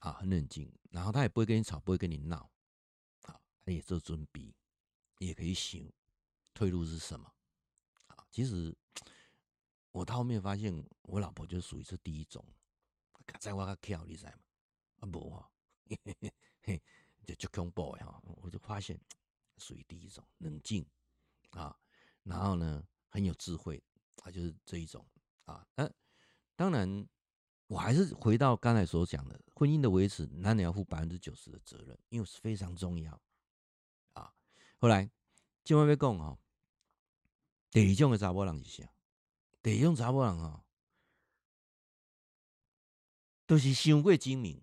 [0.00, 2.48] 啊，很冷静，然后他也不会跟你吵，不会跟你闹，
[3.22, 4.54] 啊，他也做准备，
[5.18, 5.80] 也可以想
[6.54, 7.32] 退路是什么，
[8.06, 8.72] 啊，其实
[9.90, 10.72] 我到后面发现，
[11.02, 12.44] 我老婆就属于是第一种，
[13.40, 14.32] 在我个跳你知吗？
[15.00, 15.50] 啊不哈，
[15.88, 16.32] 嘿嘿
[16.62, 16.82] 嘿，
[17.26, 19.00] 就就恐怖哈，我就发现
[19.56, 20.86] 属于第一种，冷静
[21.50, 21.76] 啊，
[22.22, 23.82] 然后呢很有智慧，
[24.22, 25.04] 啊，就是这一种
[25.44, 25.90] 啊，那
[26.54, 27.08] 当然。
[27.68, 33.20] 我还是回到刚才所讲的，婚姻的维持，男人要负百分之九十的责任，因为是非常重要
[34.14, 34.32] 啊。
[34.78, 35.08] 后来，
[35.64, 36.38] 千万别讲哈，
[37.70, 38.90] 第二种的查某人是啥？
[39.60, 40.64] 第二种查某人哈，
[43.44, 44.62] 都是伤过精明，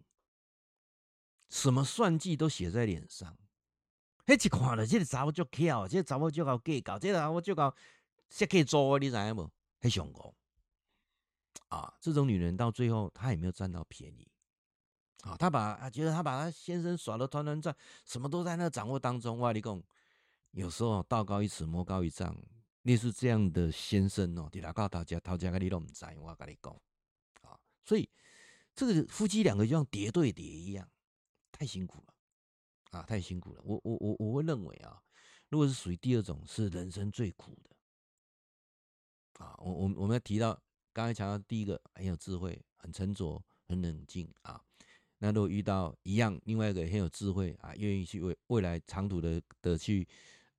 [1.50, 3.38] 什么算计都写在脸上。
[4.26, 7.76] 嘿，一看到，这个查某就巧，这个查某就搞计较，这个查某就搞
[8.32, 9.48] 设计做，你知影无？
[9.80, 10.34] 很上钩。
[11.76, 14.26] 啊，这种女人到最后她也没有占到便宜，
[15.24, 19.40] 啊，她把啊觉得她把她先生耍得团团转，什么都在那掌握当中。
[19.40, 19.84] 哇，你讲
[20.52, 22.34] 有时候道高一尺，魔高一丈，
[22.84, 26.74] 类似这样的先生哦，你来告大家，他家你都唔知，我跟你讲
[27.42, 28.10] 啊，所以
[28.74, 30.90] 这个夫妻两个就像叠对叠一样，
[31.52, 32.14] 太辛苦了
[32.98, 33.62] 啊，太辛苦了。
[33.66, 35.04] 我我我我会认为啊，
[35.50, 37.76] 如果是属于第二种，是人生最苦的
[39.44, 39.54] 啊。
[39.58, 40.58] 我我我们要提到。
[40.96, 44.62] 刚才强调第一个很有智慧，很沉着，很冷静啊。
[45.18, 50.08] 那如果遇到一样，另外一个很有智慧啊，愿意去为未来长途的的去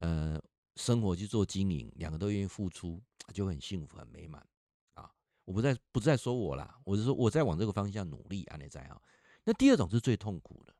[0.01, 0.39] 呃
[0.75, 4.47] 生活去做经营，两个都愿意付出，就很幸福很美满
[4.93, 5.11] 啊。
[5.47, 8.59] 我不再不再说我啦，我是说我在往这个方向努力啊。
[8.61, 9.01] 你在啊？
[9.43, 10.75] 那第二种是最痛苦的，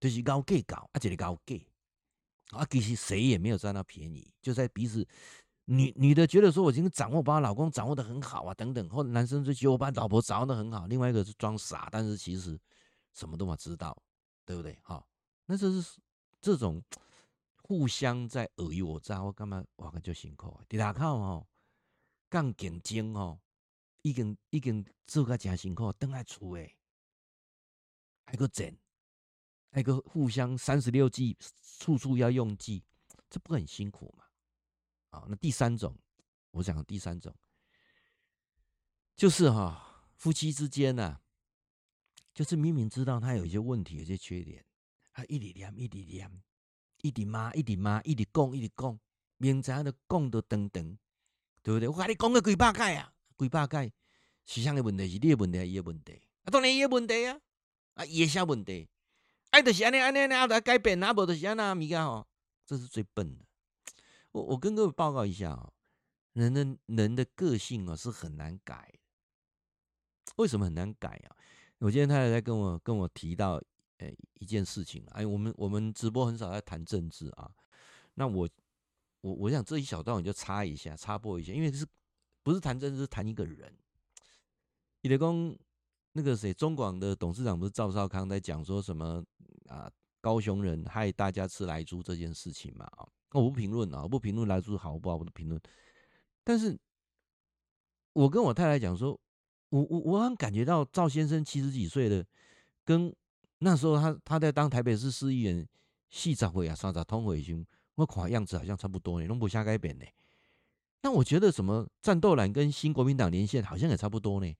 [0.00, 1.66] 就是高给高，而且你高给
[2.50, 5.08] 啊，其实谁也没有占到便宜，就在彼此。
[5.72, 12.60] 女女的觉得说，我已经掌握把老公掌握得很好啊，等等，或者男生就觉得我把老婆掌握得很好，另外一个是装傻，但是其实
[13.14, 13.96] 什么都没知道，
[14.44, 14.78] 对不对？
[14.82, 15.08] 好，
[15.46, 15.98] 那这是
[16.42, 16.82] 这种
[17.62, 20.64] 互相在尔虞我诈，我干嘛我感觉辛苦啊？
[20.68, 21.46] 第二靠哦，
[22.28, 23.40] 杠竞争哦，
[24.02, 26.76] 已经已经做个真辛苦，等来出诶，
[28.26, 28.76] 还个整，
[29.70, 31.34] 还个互相三十六计，
[31.78, 32.84] 处处要用计，
[33.30, 34.24] 这不很辛苦吗？
[35.12, 35.94] 好，那第三种，
[36.52, 37.34] 我讲的第三种，
[39.14, 41.20] 就是哈，夫妻之间呢，
[42.32, 44.64] 就是明明知道他有一些问题、有些缺点，
[45.12, 46.42] 他一直念、一直念、
[47.02, 48.98] 一直骂，一直骂，一直讲，一直讲，
[49.36, 50.98] 明知影都讲到长长，
[51.62, 51.88] 对不对？
[51.88, 53.92] 我跟你讲个几百届啊，几百届，
[54.46, 55.06] 是啥个问题？
[55.06, 56.12] 是你的问题，还是伊的问题？
[56.44, 57.38] 啊，当然伊的问题啊，
[57.96, 58.88] 啊，伊的啥问题？
[59.50, 62.26] 爱就是安尼安尼安尼，来改变，啊，无就是安那物件吼，
[62.64, 63.44] 这是最笨的。
[64.32, 65.72] 我我跟各位报告一下啊，
[66.32, 68.98] 人的人的个性啊是很难改的。
[70.36, 71.36] 为什么很难改啊？
[71.78, 73.62] 我今天太太在跟我跟我提到。
[73.98, 77.48] 哎，一件事情，哎，我们我们直播很少在谈政治啊。
[78.14, 78.48] 那我
[79.20, 81.86] 我我想这一小段我就插一下，插播一下，因为是
[82.42, 83.72] 不是谈政治，是谈一个人。
[85.02, 85.56] 你的公
[86.14, 89.24] 那个谁，中广的董事长不是赵少康在讲说什么
[89.68, 89.88] 啊？
[90.20, 92.84] 高雄人害大家吃莱猪这件事情嘛？
[92.96, 93.06] 啊，
[93.40, 95.60] 我不评论啊，我不评论莱猪好不好，我不评论。
[96.44, 96.78] 但是，
[98.12, 99.18] 我跟我太太讲说，
[99.68, 102.24] 我我我很感觉到赵先生七十几岁的
[102.84, 103.14] 跟。
[103.64, 105.64] 那时候他他在当台北市市议员，
[106.10, 107.64] 四十岁啊，三十通回去，
[107.94, 110.04] 我看样子好像差不多呢，拢无啥改变呢。
[111.02, 114.52] 那我觉得什么战斗蓝跟新国民党连线好像也差不多呢。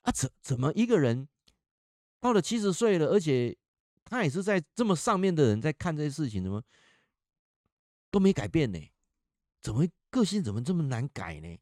[0.00, 1.28] 啊，怎怎么一个人
[2.18, 3.54] 到了七十岁了，而且
[4.06, 6.62] 他也是在这么上面的人在看这些事情，怎么
[8.12, 8.78] 都没改变呢？
[9.60, 11.58] 怎么个性怎么这么难改呢？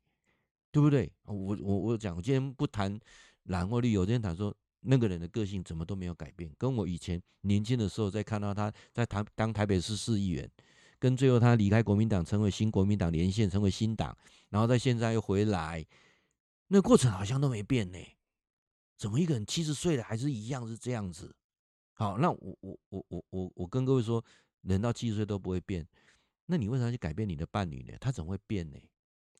[0.70, 1.10] 对不对？
[1.24, 3.00] 我我我讲，我今天不谈
[3.44, 4.54] 蓝或绿，我今天谈说。
[4.82, 10.50] 那个人的个性怎么都没有改变，跟我以前年轻的时候在看到他在台当台北市市议员，
[10.98, 14.16] 跟最后他离开国民党，成为新国民党连线，成为新党，
[14.48, 15.84] 然后在现在又回来，
[16.68, 17.98] 那过程好像都没变呢。
[18.96, 21.36] 怎么一个人七十岁了还是一样是这样子？
[21.92, 24.24] 好，那我我我我我我跟各位说，
[24.62, 25.86] 人到七十岁都不会变，
[26.50, 27.94] 那你为啥去改变你的伴侣呢？
[28.00, 28.76] 他怎会变呢？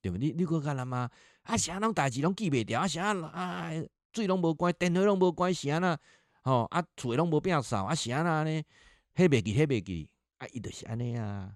[0.00, 0.16] 对不？
[0.16, 1.10] 你你过看了吗？
[1.42, 3.70] 啊，啥拢代志拢记袂掉啊，啥啊？
[4.12, 5.98] 水拢无关，电话拢无关，啥啦？
[6.42, 8.50] 吼啊，厝拢无变少，啊是安那呢？
[9.14, 10.08] 迄袂记，迄袂记，
[10.38, 11.54] 啊，伊著是安尼啊。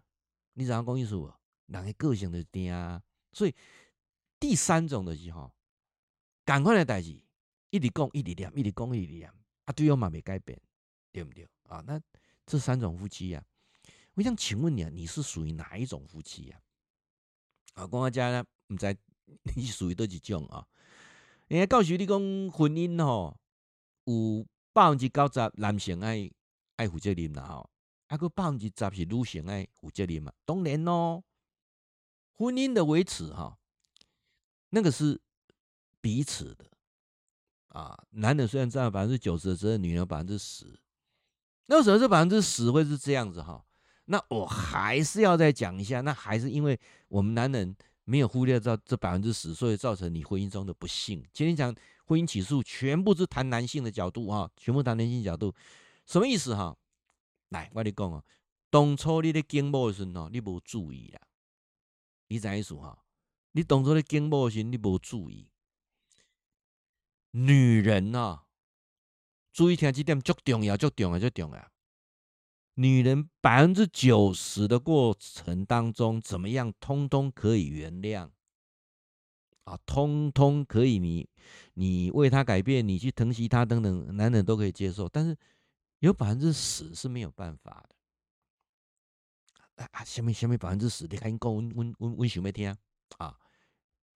[0.52, 1.32] 你知影讲意思无？
[1.66, 3.00] 人诶个性就是定啊。
[3.32, 3.54] 所以
[4.38, 5.50] 第三种就是吼，
[6.44, 7.18] 共款诶代志，
[7.70, 9.32] 一直讲，一直念，一直讲，一直念，
[9.64, 10.60] 啊，对方嘛未改变，
[11.10, 11.48] 对毋对？
[11.68, 12.00] 啊，那
[12.44, 13.42] 这三种夫妻啊，
[14.14, 16.60] 我想请问你啊，你是属于哪一种夫妻啊？
[17.74, 18.96] 啊，讲到遮呢，毋知
[19.56, 20.66] 你 属于叨一种啊？
[21.48, 22.18] 人家告诉你讲
[22.50, 23.36] 婚姻吼，
[24.04, 26.30] 有百分之九十男性爱
[26.76, 27.70] 爱负责任啦吼，
[28.06, 30.32] 啊个百分之十是女性爱负责任嘛。
[30.44, 31.24] 当然咯，
[32.32, 33.58] 婚姻的维持哈，
[34.70, 35.20] 那个是
[36.00, 36.70] 彼此的
[37.68, 38.06] 啊。
[38.10, 40.78] 男的虽然占了百分之九十的责任，女人百分之十。
[41.66, 43.64] 那为什么这百分之十会是这样子哈？
[44.06, 46.78] 那我还是要再讲一下，那还是因为
[47.08, 47.76] 我们男人。
[48.06, 51.24] 没有忽略到这百分之十，所以造成你婚姻中的不幸。
[51.32, 51.74] 今天讲
[52.04, 55.54] 婚姻起诉，全部是谈男性的角度哈，全部谈男性角度，
[56.04, 56.76] 什么意思哈？
[57.48, 58.22] 来，我跟你讲啊，
[58.68, 61.20] 当初你在经某的时候，你无注意啦，
[62.28, 62.98] 你怎意思哈？
[63.52, 65.48] 你当初在经某的时候，你无注意，
[67.30, 68.42] 女人呐，
[69.50, 71.70] 注意听这点，足重要，足重要，足重要。
[72.74, 78.28] 女人百分之九十的过程当中，怎么样，通通可以原谅
[79.64, 81.28] 啊，通通可以你，
[81.74, 85.08] 你你为她改变，你去疼惜她等等，男人都可以接受。
[85.08, 85.36] 但是
[86.00, 89.86] 有百分之十是没有办法的。
[89.92, 92.76] 啊，下面下面百分之十，你赶紧讲，温温温温想要听
[93.18, 93.38] 啊。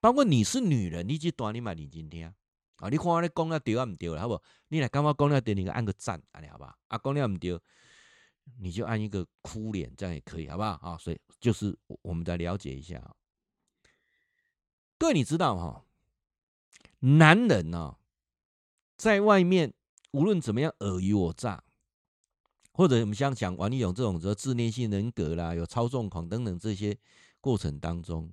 [0.00, 2.88] 包括你是女人，你这段你嘛认真听啊。
[2.90, 4.40] 你看我咧讲了对啊，唔对，好不？
[4.68, 6.76] 你来跟我讲了对，你个按个赞，安尼好吧？
[6.88, 7.60] 啊，讲了唔对。
[8.58, 10.96] 你就按一个哭脸，这样也可以，好不好啊？
[10.98, 12.98] 所以就是我们再了解一下。
[14.98, 15.84] 各位，你知道哈，
[17.00, 17.96] 男人呢，
[18.96, 19.72] 在外面
[20.12, 21.62] 无论怎么样尔虞我诈，
[22.72, 26.98] 或者我们像讲王力勇这种说自恋性人格啦，有操纵狂等等这些
[27.40, 28.32] 过程当中，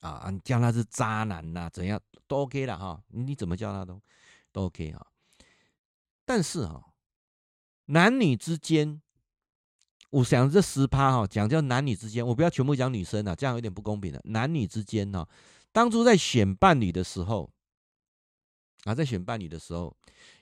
[0.00, 3.02] 啊，你叫他是渣男呐，怎样都 OK 了哈。
[3.08, 4.00] 你怎么叫他都
[4.50, 5.06] 都 OK 哈。
[6.24, 6.91] 但是哈。
[7.86, 9.02] 男女之间，
[10.10, 14.20] 我想这十趴哈，讲叫男女之间，我不要全部讲女生啊，这样有点不公平的。
[14.24, 15.26] 男女之间呢，
[15.72, 17.50] 当初在选伴侣的时候，
[18.84, 19.96] 啊，在选伴侣的时候，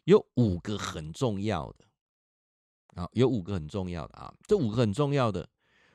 [0.05, 1.85] 有五个很重要的，
[2.95, 5.49] 啊，有五个很重要的啊，这五个很重要的，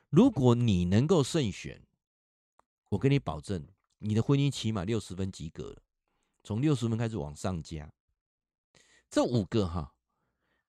[0.09, 1.81] 如果你能够胜选，
[2.89, 3.67] 我跟你保证，
[3.99, 5.75] 你的婚姻起码六十分及格，
[6.43, 7.91] 从六十分开始往上加，
[9.09, 9.94] 这五个哈。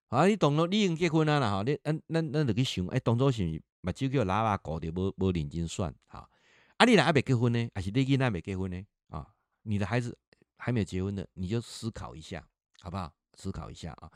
[0.08, 1.62] 啊你当作你已经结婚啊啦，哈！
[1.64, 3.44] 你，咱咱咱就去想，哎，当初是
[3.80, 6.28] 目睭叫喇叭搞的，无无认真算，哈！
[6.76, 8.86] 啊，你若还没结婚呢，还是你囡仔没结婚呢？
[9.08, 10.16] 啊，你的孩子
[10.58, 12.48] 还没有结婚的，你就思考一下，
[12.80, 13.12] 好不好？
[13.34, 14.10] 思考一下啊，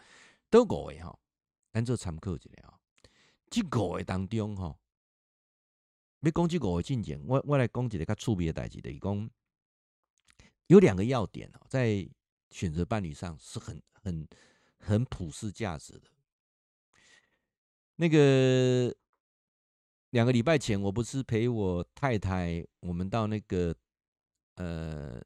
[0.48, 1.18] 都五个哈，
[1.72, 2.78] 咱做参考一下啊。
[3.50, 4.78] 这五个当中吼，
[6.20, 9.30] 要讲这五个进前，我我来讲一个较趣味的代志，就是讲
[10.68, 12.08] 有两个要点哦，在
[12.50, 14.28] 选择伴侣上是很很
[14.80, 16.02] 很普世价值的。
[17.96, 18.94] 那个
[20.10, 23.74] 两个礼拜前，我不是陪我太太，我们到那个
[24.56, 25.22] 呃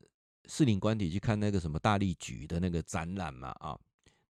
[0.46, 3.78] 士林官邸去看那个什么大力举的那个展览嘛啊。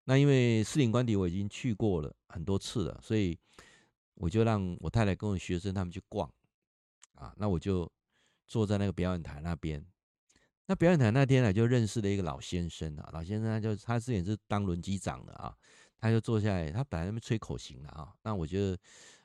[0.04, 3.38] 那因为士林官邸我已经去过了很多次了，所以
[4.14, 6.30] 我就让我太太跟我学生他们去逛
[7.14, 7.34] 啊。
[7.38, 7.90] 那我就
[8.46, 9.84] 坐在那个表演台那边。
[10.66, 13.10] 那表演台那天呢，就认识了一个老先生啊。
[13.12, 15.54] 老先生他就他之前是当轮机长的啊。
[15.96, 18.78] 他就坐下来，他本来那边吹口琴的啊，那我觉得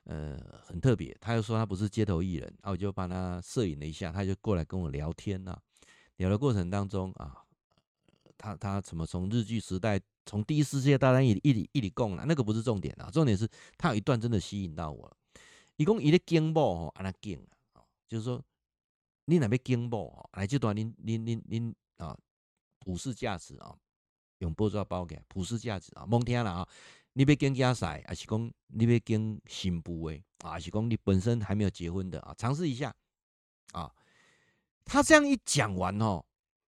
[0.06, 1.14] 呃很特别。
[1.20, 5.60] 他又说他不是街头艺人，啊，我就帮他摄影了一下，他就过来跟我聊天呐。
[6.16, 7.36] 聊的过程当中啊，
[8.38, 13.46] 他他怎么从日剧时代，从第一世界大战一里一里一里共了，那个不是重点啊，重点是
[13.78, 15.18] 他有一段真的吸引到我了。
[15.76, 18.42] 一共一个经报吼，安那经啊，就是说
[19.30, 22.18] 你那边经报哦，来这段您您您您啊，
[22.80, 23.76] 普世价值啊。
[24.40, 26.66] 用布抓包给普世价值啊，蒙听了啊！
[27.12, 30.58] 你要跟家赛，还是讲你要跟新妇诶啊？
[30.58, 32.34] 是讲你本身还没有结婚的啊？
[32.38, 32.96] 尝试一下
[33.74, 33.92] 啊！
[34.86, 36.24] 他这样一讲完哦，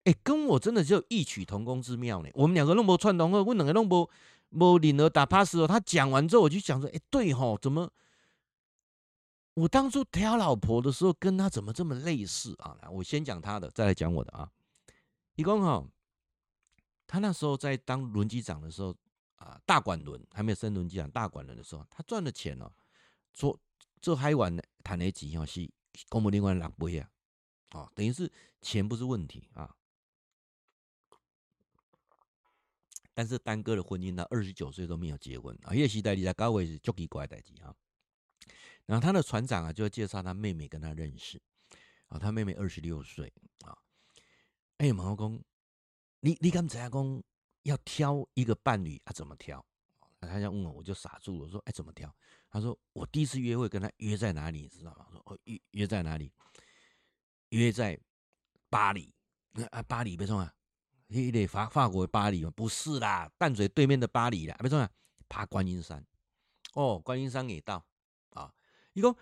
[0.04, 2.28] 哎、欸，跟我真的就异曲同工之妙呢。
[2.34, 4.10] 我们两个弄不串通哦，我两个弄不
[4.50, 5.66] 不领而打 pass 哦。
[5.66, 7.90] 他讲完之后，我就想说，哎、欸，对吼，怎么
[9.56, 12.78] 我当初挑老婆的时候跟他怎么这么类似啊？
[12.82, 14.52] 来，我先讲他的，再来讲我的啊。
[15.36, 15.88] 一共哈。
[17.06, 18.96] 他那时候在当轮机长的时候
[19.36, 22.72] 啊，大管轮还没有升轮机长，大管轮的时候，他赚的钱哦，
[23.32, 23.60] 做
[24.02, 25.70] 做海玩谈的几哦是
[26.10, 27.12] 公务另外两倍啊，
[27.74, 28.32] 哦，等于是
[28.62, 29.76] 钱不是问题啊，
[33.14, 37.76] 但是耽搁了婚姻到二十九岁都没有结婚啊，叶时代你在高位是足奇怪的代志啊，
[38.86, 41.42] 然后他的船长啊就介绍他妹妹跟他认识
[42.08, 43.32] 啊，他妹妹二十六岁
[43.66, 43.78] 啊，
[44.78, 45.44] 哎，毛公。
[46.20, 47.24] 你你敢知影讲
[47.64, 49.12] 要挑一个伴侣啊？
[49.12, 49.66] 怎么挑？
[50.22, 51.44] 他这样问我，我就傻住了。
[51.44, 52.14] 我说：“哎，怎么挑？”
[52.50, 54.62] 他说：“我第一次约会跟他约在哪里？
[54.62, 56.32] 你知道吗？”我说：“哦，约约在哪里？
[57.50, 58.00] 约在
[58.70, 59.14] 巴黎。
[59.70, 60.54] 啊，巴黎别说啊，
[61.08, 62.52] 你得法法国巴黎吗？
[62.56, 64.56] 不是啦，淡水对面的巴黎啦。
[64.62, 64.90] 别说啊，
[65.28, 66.06] 爬观音山。
[66.74, 67.86] 哦，观音山也到。
[68.94, 69.16] 伊讲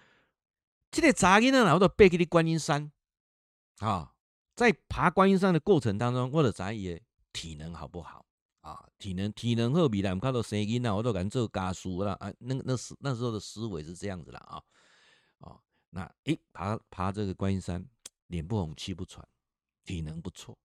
[0.92, 2.92] 这个查囡仔啦，我都背给你观音山
[3.80, 4.14] 啊。”
[4.54, 7.02] 在爬观音山的过程当中，我的在意
[7.34, 8.26] 体能好不好
[8.60, 8.86] 啊？
[9.00, 12.32] 体能体能好比来，我们看到生囡仔，我都敢做家属啦啊！
[12.40, 14.62] 那那时那时候的思维是这样子啦啊
[15.40, 15.60] 啊！
[15.90, 17.84] 那诶，爬爬这个观音山，
[18.28, 19.26] 脸不红气不喘，
[19.86, 20.56] 体能不错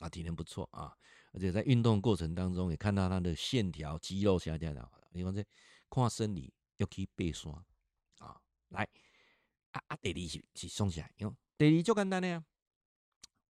[0.00, 0.96] 啊，体能不错啊！
[1.32, 4.90] 而且在运动过程当中，也看到他的线条、肌肉下降了。
[5.10, 5.44] 你看这
[5.90, 7.52] 看生理要去爬山！
[8.74, 8.88] 来
[9.72, 9.96] 啊啊！
[9.96, 12.44] 第二是是送起来，因为第二就简单的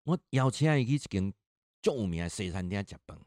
[0.03, 1.33] 我邀请伊去一间
[1.81, 3.19] 著名的西餐厅食饭，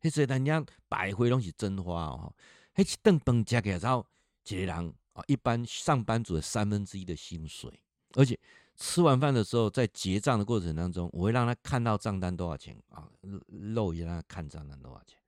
[0.00, 2.34] 迄西餐厅摆花拢是真花哦。
[2.74, 4.06] 迄一顿饭食起来之后，
[4.46, 7.82] 一个人啊，一般上班族的三分之一的薪水。
[8.14, 8.38] 而且
[8.76, 13.10] 吃完饭的时候，在结账的过程当中，我会让他看到账单多少钱啊，
[13.48, 15.18] 肉也让他看账单多少钱。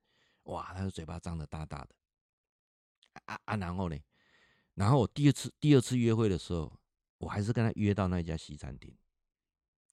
[0.45, 1.95] 哇，他的嘴巴张得大大的。
[3.25, 3.97] 啊啊，然后呢，
[4.75, 6.73] 然后我第二次第二次约会的时候，
[7.19, 8.95] 我还是跟他约到那家西餐厅。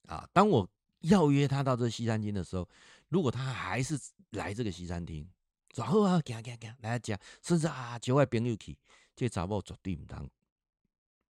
[0.08, 0.70] 啊，当我。
[1.06, 2.70] 要约他到这西餐厅的时候，
[3.10, 5.28] 如果他还是来这个西餐厅，
[5.74, 8.78] 说好啊，行行行，来讲，甚至啊，叫我朋友去，
[9.16, 10.30] 这个查某绝对唔通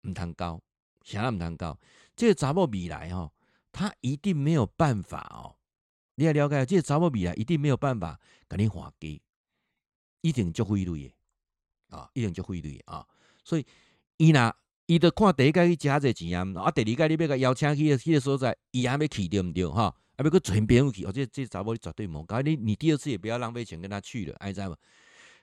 [0.02, 0.62] 唔通高，
[1.06, 1.80] 啥都唔通交。
[2.18, 3.32] 这个查某未来哦，
[3.72, 5.56] 他一定没有办法哦。
[6.16, 9.22] 你要了解，这个查某未来一定没有办法跟你还给，
[10.20, 13.08] 一定就会累的啊，一定就会累啊。
[13.44, 13.66] 所以
[14.18, 14.54] 伊那。
[14.88, 19.84] 伊着看第一届去食这钱啊，啊，第二届你要甲邀请去的迄个所在，伊还没去对毋对哈？
[19.84, 24.76] 啊，要搁传朋友去，哦，这这查某你绝对莫搞，你你第二次也不要浪费钱跟他去了，爱知无？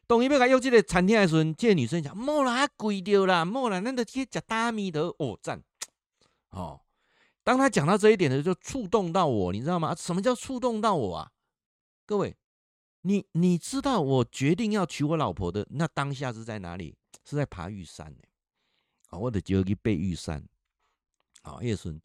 [0.07, 5.63] 当伊要甲约这个餐厅的时阵，这个女生讲莫啦，贵着啦，莫啦，咱着去食大米的哦，赞
[6.51, 6.83] 哦。
[7.43, 9.95] 当他讲到这一点的时候，就触动到我，你知道吗？
[9.95, 11.31] 什么叫触动到我啊？
[12.05, 12.37] 各位，
[13.01, 16.95] 你你知道我决定要娶我老婆的那当下是在哪里？
[17.29, 18.23] 是在爬玉山呢、
[19.09, 20.43] 啊，我得就去爬玉山。
[21.43, 22.01] 啊，迄时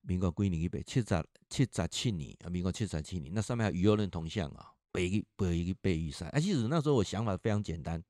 [0.00, 0.78] 民国几年去爬？
[0.82, 6.28] 七十七十七年啊，民国七十七年，那上面还有余幼人铜像啊，爬去爬去爬玉山。
[6.30, 8.02] 啊，其实那时候我想法非常简单，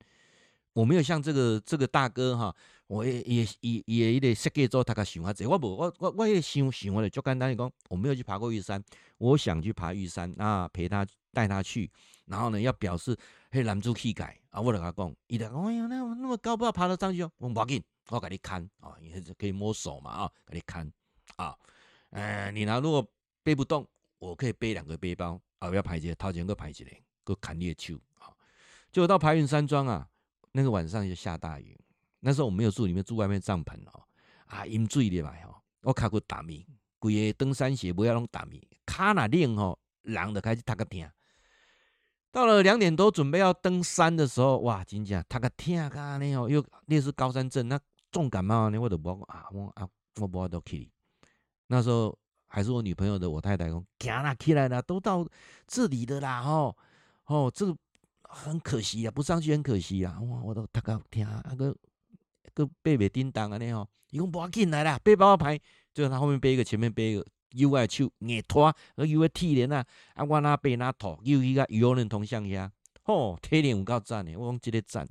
[0.73, 2.57] 我没有像这个这个大哥哈，
[2.93, 8.85] 我也也也也得设计做他个想法子，我不我我我也想想我的就简单讲，我没有去爬过玉山，
[9.17, 11.91] 我想去爬玉山，那陪他带他去，
[12.27, 13.17] 然后呢要表示
[13.51, 14.39] 嘿男子气概。
[14.51, 20.93] 啊，我就跟他讲，伊就讲哎呀那那么高不要爬得上去哦，我不要紧，我给你看啊，你可以摸手嘛啊，给你看
[21.37, 21.57] 啊，
[22.11, 23.03] 呃你呢如果
[23.43, 23.89] 背不动，
[24.19, 28.29] 我可以背两个背包啊，不要排解，掏钱个排解嘞，个砍猎球啊，
[28.93, 30.07] 就到白云山庄啊。
[30.55, 31.75] 那个晚上就下大雨，
[32.25, 34.05] 那时候我没有住里面，住外面帐篷哦。
[34.47, 36.65] 啊，淹水的嘛吼，我卡过打米，
[37.01, 41.05] 规个登山鞋不要拢打米，卡那冷吼，人就开始他个疼。
[42.31, 46.17] 到了两点多，准备要登山的时候，哇，真正他个疼啊！
[46.17, 47.77] 那吼又那是高山症，那
[48.13, 49.89] 重感冒呢，我都不啊，我啊，
[50.21, 50.89] 我不都去。
[51.67, 52.17] 那时候
[52.47, 55.27] 还是我女朋友的我太太讲，行啦，起来啦，都到
[55.67, 56.77] 这里的啦，吼，
[57.27, 57.77] 哦，这个。
[58.35, 60.19] 很可惜啊，不上去很可惜啊！
[60.23, 61.77] 哇，我都大概听那个
[62.55, 65.59] 个背袂叮当啊，那吼，伊讲不要紧来啦，背包牌，
[65.93, 69.85] 就他后面背一个，前面背一个，右外手硬拖，而右外体连啊，
[70.15, 72.71] 啊我那背那拖，又一个有人同向下，
[73.03, 75.09] 吼，体力有够赞的，我讲这个赞，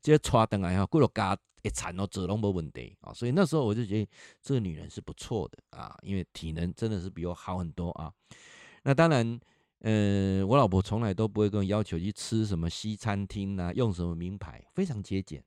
[0.00, 4.10] 这个带回来吼，几落家一产哦，走拢无问题啊，所以那时候我就觉得
[4.42, 8.12] 这个女人是不错的啊，因为体能真的是比我好很多啊。
[8.82, 9.38] 那当然。
[9.80, 15.44] 呃，我老婆从来都不会跟我要求去吃什么西餐厅啊，用什么名牌，非常节俭。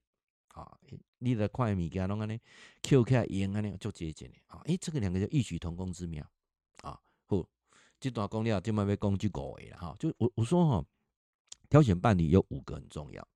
[0.58, 0.80] 啊，
[1.20, 2.36] 你的快米给他弄个呢
[2.82, 4.62] ，QK 盐啊，那就节俭的啊。
[4.66, 6.28] 诶，这个两个就异曲同工之妙
[6.82, 7.00] 啊。
[7.28, 7.48] 好，
[8.00, 9.96] 这段讲了，就慢慢讲句五个了哈。
[10.00, 10.86] 就我我说哈，
[11.70, 13.28] 挑选伴侣有五个很重要。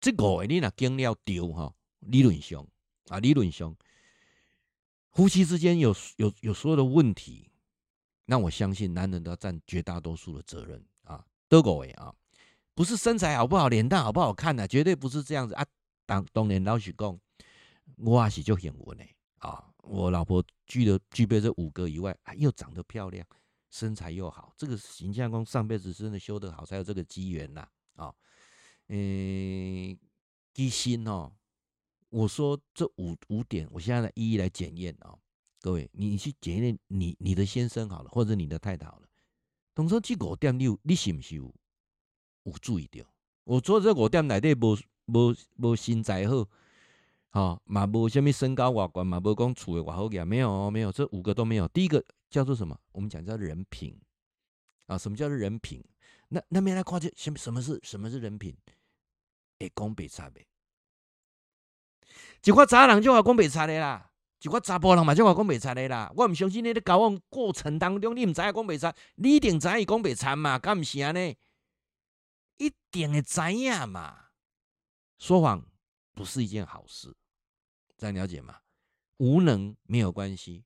[0.00, 2.66] 这五个你若经了丢哈，理论上
[3.08, 3.76] 啊，理论上，
[5.10, 7.50] 夫妻之间有有有所有的问题。
[8.26, 12.14] 那我相信男人都要占绝大多数的责任啊，德国诶啊，
[12.74, 15.64] 不是身材好不好，脸蛋好不好看的，绝对不是这样子啊。
[16.06, 17.18] 当当年老许讲，
[17.96, 23.26] 我也是就很稳诶啊，我老婆具的具备这五个以外，啊，又长得漂亮，
[23.70, 27.66] 身材又好，这个形象讲上辈子真的修得好，才有这个机缘呐
[27.96, 28.12] 啊。
[28.88, 29.96] 嗯，
[30.52, 31.32] 机心哦，
[32.10, 35.16] 我说这五五点，我现在一一来检验啊。
[35.60, 39.08] 各位，你去检验你你的先生好了，或者你的太太好了。
[39.72, 41.54] 当初这五点你有你是不是有
[42.44, 43.04] 有注意到？
[43.44, 46.46] 我做这五点内底无无无身材好，
[47.30, 51.68] 哈嘛无什么身高外观嘛，无讲厝的外好嘅，没有没有，这五个都没有。
[51.68, 52.78] 第一个叫做什么？
[52.92, 53.94] 我们讲叫人品
[54.86, 54.96] 啊。
[54.96, 55.84] 什么叫做人品？
[56.28, 58.56] 那那边来看就什么什么是什么是人品？
[59.60, 60.44] 会讲白差别，
[62.44, 64.10] 一块渣人就话讲白差的啦。
[64.40, 66.12] 就我查甫人嘛，就话讲白差的啦。
[66.16, 70.58] 我唔相信你在交往过程当中，你唔知影讲白差，你一定知伊讲白差嘛？
[70.58, 71.36] 敢唔是安尼？
[72.56, 74.26] 一定会知影嘛。
[75.18, 75.64] 说谎
[76.12, 77.14] 不是一件好事，
[77.96, 78.60] 这样了解吗？
[79.18, 80.64] 无能没有关系，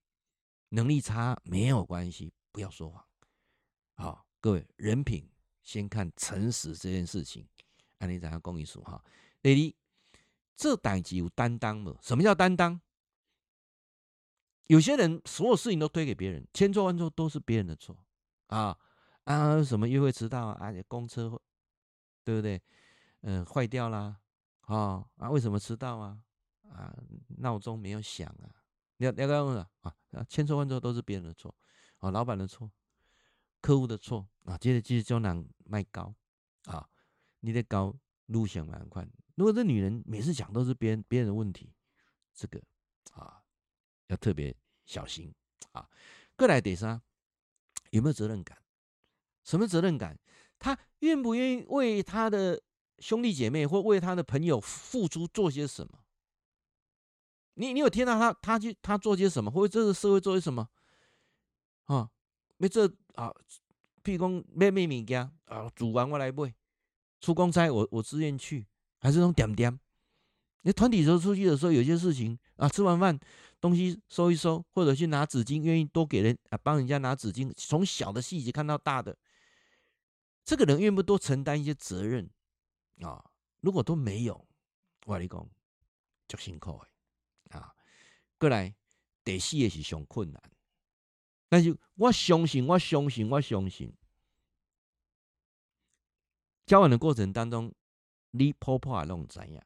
[0.71, 3.05] 能力差没有关系，不要说谎。
[3.95, 5.31] 好，各位，人品
[5.63, 7.47] 先看诚实这件事情。
[7.99, 9.05] 安尼怎样讲一说哈？
[9.43, 10.19] 第二，
[10.57, 11.97] 这代志有担当无？
[12.03, 12.81] 什么叫担当？
[14.67, 17.97] 有些人所有事情都推给别人，千错万错都是别人的错
[18.49, 18.79] 啊
[19.25, 19.63] 啊！
[19.63, 20.59] 什么约会迟到啊？
[20.61, 21.41] 而且公车
[22.29, 22.63] 对不对？
[23.23, 24.21] 嗯，坏掉啦
[24.61, 25.31] 啊啊！
[25.31, 26.21] 为什么迟到啊？
[26.65, 26.95] 啊，
[27.39, 28.53] 闹钟没有响啊！
[28.99, 29.97] 你要你要干嘛啊？
[30.29, 31.55] 千错万错都是别人的错
[32.01, 32.11] 啊！
[32.11, 32.71] 老板的错，
[33.63, 34.59] 客户的错啊！
[34.59, 36.15] 接着继续叫人卖高
[36.65, 36.87] 啊！
[37.41, 39.09] 你的高路线蛮快。
[39.37, 41.73] 如果这女人每次讲都是别人别人的问题，
[42.35, 42.63] 这个
[43.13, 43.43] 啊。
[44.09, 44.55] 要特别
[44.85, 45.35] 小心
[45.73, 45.89] 啊！
[46.37, 47.01] 过来第三，
[47.89, 48.63] 有没有责任感？
[49.45, 50.19] 什么责任感？
[50.59, 52.61] 他愿不愿意为他的
[52.99, 56.01] 兄弟姐妹或为他的朋友付出做些什么？
[57.55, 60.69] 你你有听到他他去他做些什么，或者这个社会做些什么？
[61.85, 62.11] 啊，
[62.57, 63.33] 没这啊，
[64.03, 66.55] 譬如讲买买物件啊，煮完我来买，
[67.21, 68.67] 出公差我我自愿去，
[68.99, 69.79] 还是那种点点？
[70.63, 73.19] 你团体时候出去的时候，有些事情啊，吃完饭。
[73.61, 79.19] 东西收一收，或者去拿纸巾，愿意多给人啊，帮人家拿纸巾，从小的细节看到大的，
[80.49, 82.31] 这个人愿不多承担一些责任
[83.03, 83.23] 啊？
[83.61, 84.49] 如果都没有，
[85.05, 85.47] 我跟你讲，
[86.27, 86.81] 就辛苦
[87.51, 87.77] 的啊。
[88.39, 88.75] 过来，
[89.23, 90.43] 第四个是上困难，
[91.51, 93.95] 但是我相信，我相信，我相信，
[96.65, 97.75] 交往的过程当中，
[98.31, 99.61] 你婆婆也拢知影。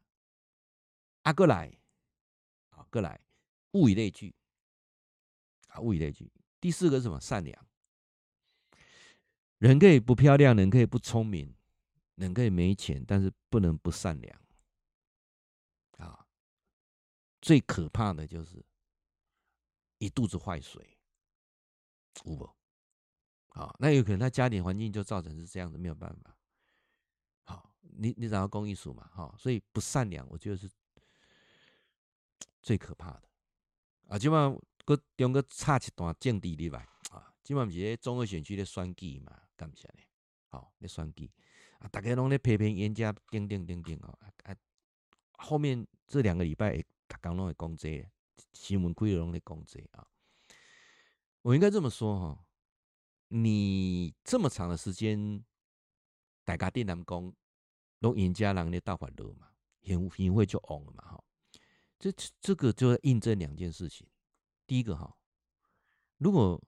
[1.23, 1.79] 啊，过来，
[2.71, 3.21] 啊，过来。
[3.71, 4.35] 物以类聚，
[5.69, 6.33] 啊，物以类聚。
[6.61, 7.21] 第四个是什么？
[7.21, 7.67] 善良。
[9.63, 11.55] 人可以不漂亮，人可以不聪明，
[12.17, 14.41] 人可以没钱，但是不能不善良
[15.99, 16.27] 啊！
[17.41, 18.67] 最可怕的就是
[19.99, 20.99] 一肚子坏水，
[22.25, 22.51] 有无？
[23.51, 26.37] 好，那有可能他家庭环境就造成是这样子，没有办法。
[27.45, 29.09] 好，你你找到公益署嘛？
[29.15, 30.69] 哈，所以不善良，我觉得是
[32.61, 33.29] 最可怕的
[34.09, 34.19] 啊！
[34.19, 36.85] 今晚搁中个插一段政治里来
[37.43, 39.37] 今晚不是中二选区的选举嘛？
[39.57, 40.01] 干啥呢？
[40.49, 41.31] 好，那选举。
[41.81, 44.17] 啊，大家拢咧批评严家，顶顶顶顶哦。
[44.21, 44.57] 啊啊，
[45.39, 48.09] 后面这两个礼拜，大家拢会讲这，
[48.53, 50.07] 新闻规拢咧讲这啊。
[51.43, 52.47] 我应该这么说哈，
[53.27, 55.45] 你这么长的时间，
[56.45, 57.35] 大家对南讲，
[57.99, 59.49] 拢严家人咧大发热嘛，
[59.81, 61.25] 行行会就旺了嘛哈。
[61.99, 64.07] 这这个就印证两件事情。
[64.65, 65.17] 第一个哈，
[66.19, 66.63] 如果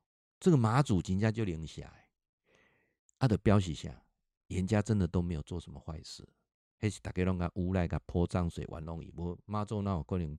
[0.44, 2.06] 这个马祖人家就领下来，
[3.18, 3.98] 他的标示下。
[4.48, 6.22] 人家真的都没有做什么坏事，
[6.78, 10.36] 还是大家拢个无赖个泼脏水玩弄伊，无妈祖那有可能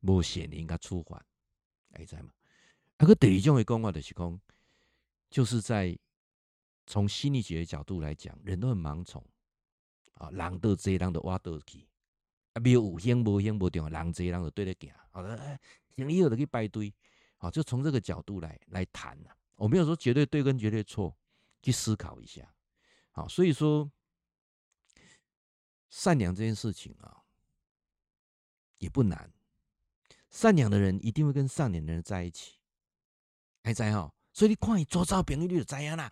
[0.00, 1.24] 无显灵个处罚，
[1.92, 2.30] 哎知嘛？
[2.98, 4.38] 啊，个第二种的讲话就是讲，
[5.30, 5.98] 就是在
[6.86, 9.24] 从心理学的角度来讲，人都很盲从。
[10.12, 11.88] 啊，人多济人就挖倒去，
[12.52, 15.58] 啊，没有有香无香无重要，人济人就对着行，好的，
[15.96, 16.92] 行以后就去排队，
[17.38, 19.30] 好，就从这个角度来来谈呐。
[19.58, 21.16] 我没有说绝对对跟绝对错，
[21.60, 22.54] 去思考一下。
[23.10, 23.90] 好，所以说
[25.90, 27.24] 善良这件事情啊，
[28.78, 29.32] 也不难。
[30.30, 32.60] 善良的人一定会跟善良的人在一起，
[33.64, 34.14] 还在哈。
[34.32, 36.08] 所以你看伊周遭朋友，你就知影啦。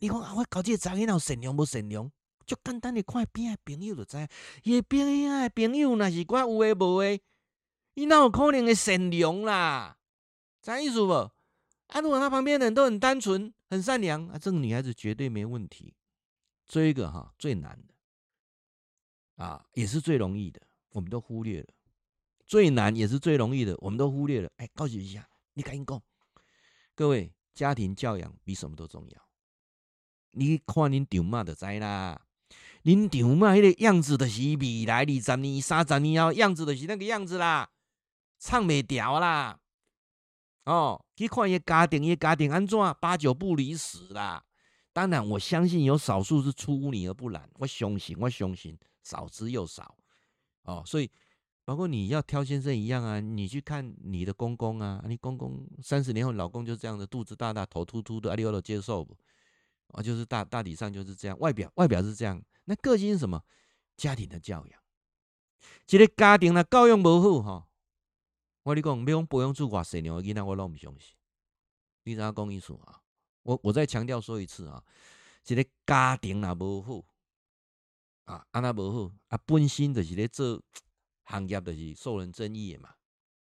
[0.00, 2.10] 你看啊，我搞这个查囡仔善良不善良，
[2.44, 4.26] 就简单的看边的朋友就知。
[4.64, 7.22] 伊边的朋友那是怪有诶无诶，
[7.94, 9.96] 伊哪有可能会善良啦？
[10.62, 11.30] 啥意思不？
[11.88, 15.94] 啊，如果他旁边的人都很单纯、很善良，啊，这个女孩子绝对没问题。
[16.66, 20.60] 这一个哈最难的啊，也是最容易的，
[20.90, 21.68] 我们都忽略了。
[22.46, 24.50] 最难也是最容易的，我们都忽略了。
[24.56, 26.02] 哎，告诉一下，你赶紧讲，
[26.94, 29.28] 各位，家庭教养比什么都重要。
[30.32, 32.20] 你看恁丈妈就知啦，
[32.84, 37.70] 恁丈妈那个样子的是未来二十年、三十年后样子的是那个样子啦，
[38.38, 39.58] 唱没掉啦。
[40.68, 44.44] 哦，去看伊家庭，伊家庭安怎，八九不离十啦。
[44.92, 47.48] 当然，我相信有少数是出污泥而不染。
[47.54, 49.96] 我相信，我相信少之又少
[50.64, 50.82] 哦。
[50.84, 51.10] 所以，
[51.64, 59.16] 包括你要挑先生一样啊，你去看你的公公啊，你公公三十年后老公就这样的，肚子大大，头秃秃的，阿里奥都接受不？
[59.92, 62.42] 啊，就是大大体上就是这样，外表外表是这样。
[62.64, 63.42] 那个性是什么？
[63.96, 64.80] 家庭的教养，
[65.86, 67.67] 这个家庭的教养不好哈。
[68.62, 71.14] 我你讲，要讲培养出偌善良的囡仔，我拢不相信。
[72.04, 73.02] 你怎讲意思啊？
[73.42, 74.82] 我我再强调说一次啊，
[75.42, 77.04] 这个家庭若无好
[78.24, 80.62] 啊，安那无好啊，本身就是咧做
[81.24, 82.94] 行业，就是受人争议的嘛，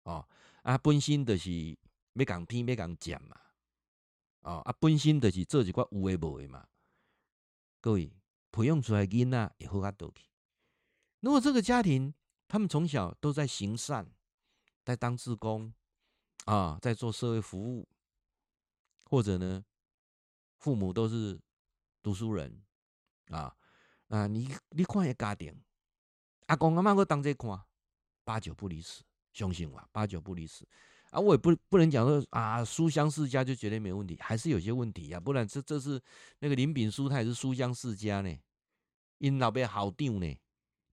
[0.04, 0.26] 哦
[0.62, 1.78] 啊，本身就是
[2.14, 3.38] 要共偏要共贱嘛，
[4.42, 6.66] 哦啊，本身就是做一寡有诶无诶嘛。
[7.82, 8.14] 各位
[8.52, 10.26] 培养出来囡仔会好较多去。
[11.20, 12.14] 如果这个家庭
[12.48, 14.10] 他们从小都在行善，
[14.84, 15.74] 在当志工
[16.46, 17.88] 啊，在做社会服务，
[19.06, 19.64] 或者呢，
[20.58, 21.40] 父母都是
[22.02, 22.62] 读书人
[23.30, 23.56] 啊
[24.08, 24.28] 啊！
[24.28, 25.56] 你你看下家庭，
[26.48, 27.64] 阿公阿妈我当这看，
[28.24, 30.68] 八九不离十，相信我，八九不离十
[31.12, 31.20] 啊！
[31.20, 35.20] 我也不不能讲说啊，书香世家就绝对没问题，还是有些问题呀、啊。
[35.20, 36.02] 不然这这是
[36.40, 38.36] 那个林炳书，他也是书香世家呢，
[39.20, 40.38] 因老爸校长呢，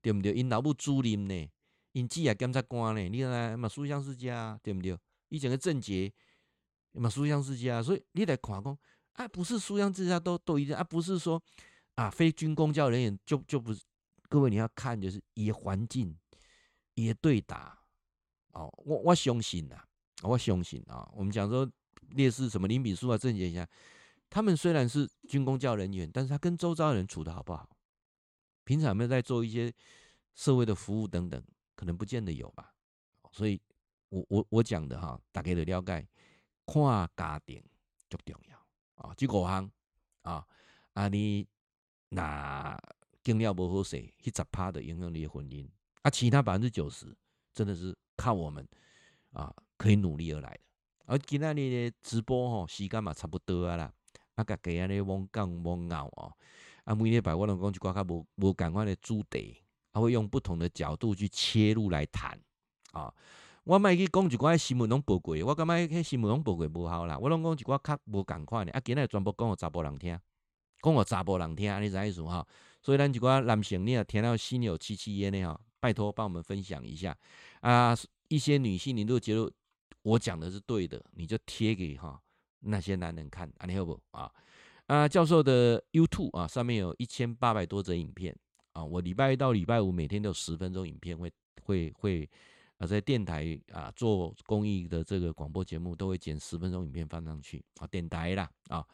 [0.03, 0.34] 对不对？
[0.34, 1.51] 因老母主任呢，
[1.93, 4.97] 因姊也检察官呢，你看嘛，书香世家啊对不对？
[5.28, 6.12] 以前个郑捷
[6.93, 8.78] 嘛，书香世家，所以你来看讲。
[9.14, 11.43] 啊，不是书香世家都都一样啊，不是说
[11.97, 13.82] 啊，非军公教人员就就不是。
[14.28, 16.16] 各位你要看，就是以环境
[16.95, 17.76] 以对打
[18.53, 18.72] 哦。
[18.84, 19.76] 我我相信呐，
[20.22, 21.09] 我相信啊。
[21.14, 21.68] 我们讲说
[22.11, 23.66] 烈士什么林炳书啊、郑捷祥，
[24.30, 27.68] 他们虽然是军公教人员，但是他跟周遭人处得好不好？
[28.64, 29.72] 平常有没有在做一些
[30.34, 31.43] 社会的服务等等？
[31.79, 32.74] 可能不见得有吧。
[33.31, 33.61] 所以
[34.09, 36.05] 我我我讲的哈，大家的了解，
[36.66, 37.62] 看家庭
[38.11, 38.59] 最重要。
[38.97, 39.70] 啊，这五项
[40.22, 40.45] 啊，
[40.95, 41.47] 啊，你
[42.09, 42.76] 那
[43.22, 45.68] 经验不好势，去十趴的影响你的婚姻，
[46.03, 47.16] 啊，其他百分之九十
[47.55, 48.66] 真的是靠我们
[49.31, 50.61] 啊，可以努力而来的。
[51.07, 53.93] 而今天的直播吼，时间嘛差不多啊啦，
[54.35, 56.37] 啊，家己安尼罔讲罔拗哦，
[56.83, 59.62] 啊，每礼拜我拢讲一寡较无无共款的主题，
[60.01, 62.38] 会用不同的角度去切入来谈
[62.92, 63.12] 啊。
[63.64, 67.18] 我卖去讲一寡新闻拢报过，我感觉迄新闻拢报过无效啦。
[67.18, 70.18] 我拢讲一寡较无共款的，啊，今日全部讲互查甫人听，
[70.82, 72.46] 讲互查甫人听，安尼啥意思哈？
[72.80, 77.16] 所以咱几个男性，你要填到心有戚戚焉的哈，拜托帮我们分享一下
[77.61, 77.96] 啊。
[78.28, 79.51] 一些女性，你如果觉得
[80.03, 82.20] 我讲的是对的，你就贴给哈
[82.61, 84.30] 那些男人看，你好不啊？
[84.86, 88.34] 啊，教授的 YouTube 啊，上面有一千八百多则影片
[88.79, 88.85] 啊。
[88.85, 92.31] 我礼拜一到礼拜五每天都有十分钟影片会会会
[92.79, 97.87] 啊，在电台啊做公益的这个广播节目，都会剪十分钟影片放上去啊。
[97.87, 98.87] 电台啦啊，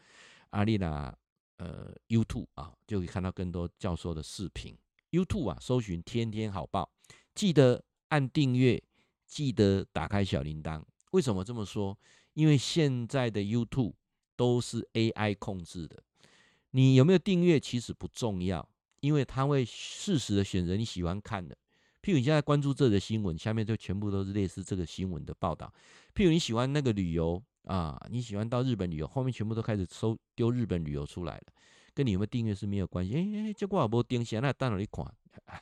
[0.51, 1.15] 阿丽娜
[1.59, 4.77] 呃 YouTube 啊，就可以看到更多教授的视频。
[5.11, 6.91] YouTube 啊，搜寻天天好报，
[7.35, 8.83] 记得按订阅，
[9.27, 10.83] 记得打开小铃铛。
[11.13, 11.97] 为什么这么说？
[12.33, 13.93] 因为现在的 YouTube
[14.35, 16.03] 都是 AI 控制的，
[16.71, 18.69] 你有没有订阅其实不重要，
[19.05, 21.55] 因为它会适时的选择你喜欢看的。
[22.03, 25.71] 譬如你现在关注这个新闻，下面就全部都是类似这个新闻的报道。
[26.15, 31.45] 譬如你喜欢那个旅游啊，你喜欢到日本旅游，后面全部都开始收丢日本旅游出来了，
[31.95, 33.15] 跟你有没有订阅是没有关系。
[33.15, 35.05] 哎哎，这我没订阅，那到哪里看？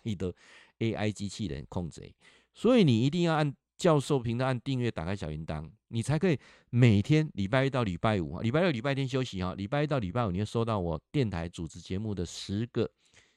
[0.03, 0.33] 你的
[0.79, 2.13] AI 机器人控制，
[2.55, 6.39] 所以你一定要按教授频道按订阅，打开小铃铛，你才可以
[6.71, 12.91] 每天礼拜一到礼拜五，礼拜六、礼拜天休息哈，礼拜一到礼拜五你会收到我电台主持节目的十个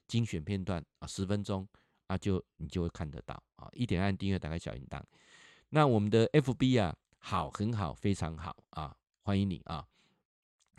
[0.07, 1.67] 精选片段啊，十分钟。
[2.07, 3.67] 啊，就你就会看得到啊！
[3.73, 5.01] 一点按订阅，打开小铃铛。
[5.69, 9.83] 那我们的 FB 啊，好，很好，非常好啊，欢迎你啊！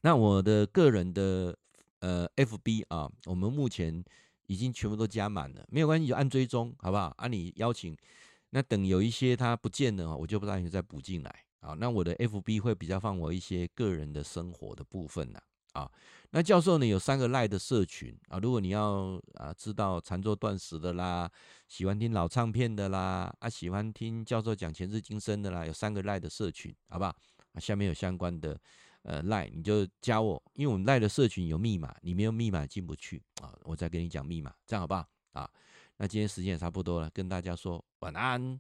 [0.03, 1.59] 那我的个人的
[1.99, 4.05] 呃 FB 啊，我们目前
[4.47, 7.13] 已经全部都加满了，没有关系，就按追踪，好不好？
[7.17, 7.97] 按、啊、你邀请，
[8.51, 11.73] 那等有一些它不见了，我就不让你再补进来啊。
[11.73, 15.41] 那我的 FB 会比较放我一些个人的生活的部分呢。
[15.77, 15.91] 啊，
[16.31, 21.31] 那教授呢有三个赖的社群啊，如果你要啊知道禅坐断食的啦，
[21.69, 27.15] 喜欢听老唱片的啦，啊喜欢听教授讲前世今生的啦，有三个赖的社群，好不好？
[27.53, 28.59] 啊，下面有相关的
[29.03, 35.07] 呃赖，你就加我，因为我们赖的社群有密码，你没有密码进不去啊，我再跟你讲密码，这样好不好？
[35.33, 35.51] 啊，
[35.99, 38.59] 那今天时间也差不多了，跟大家说晚安。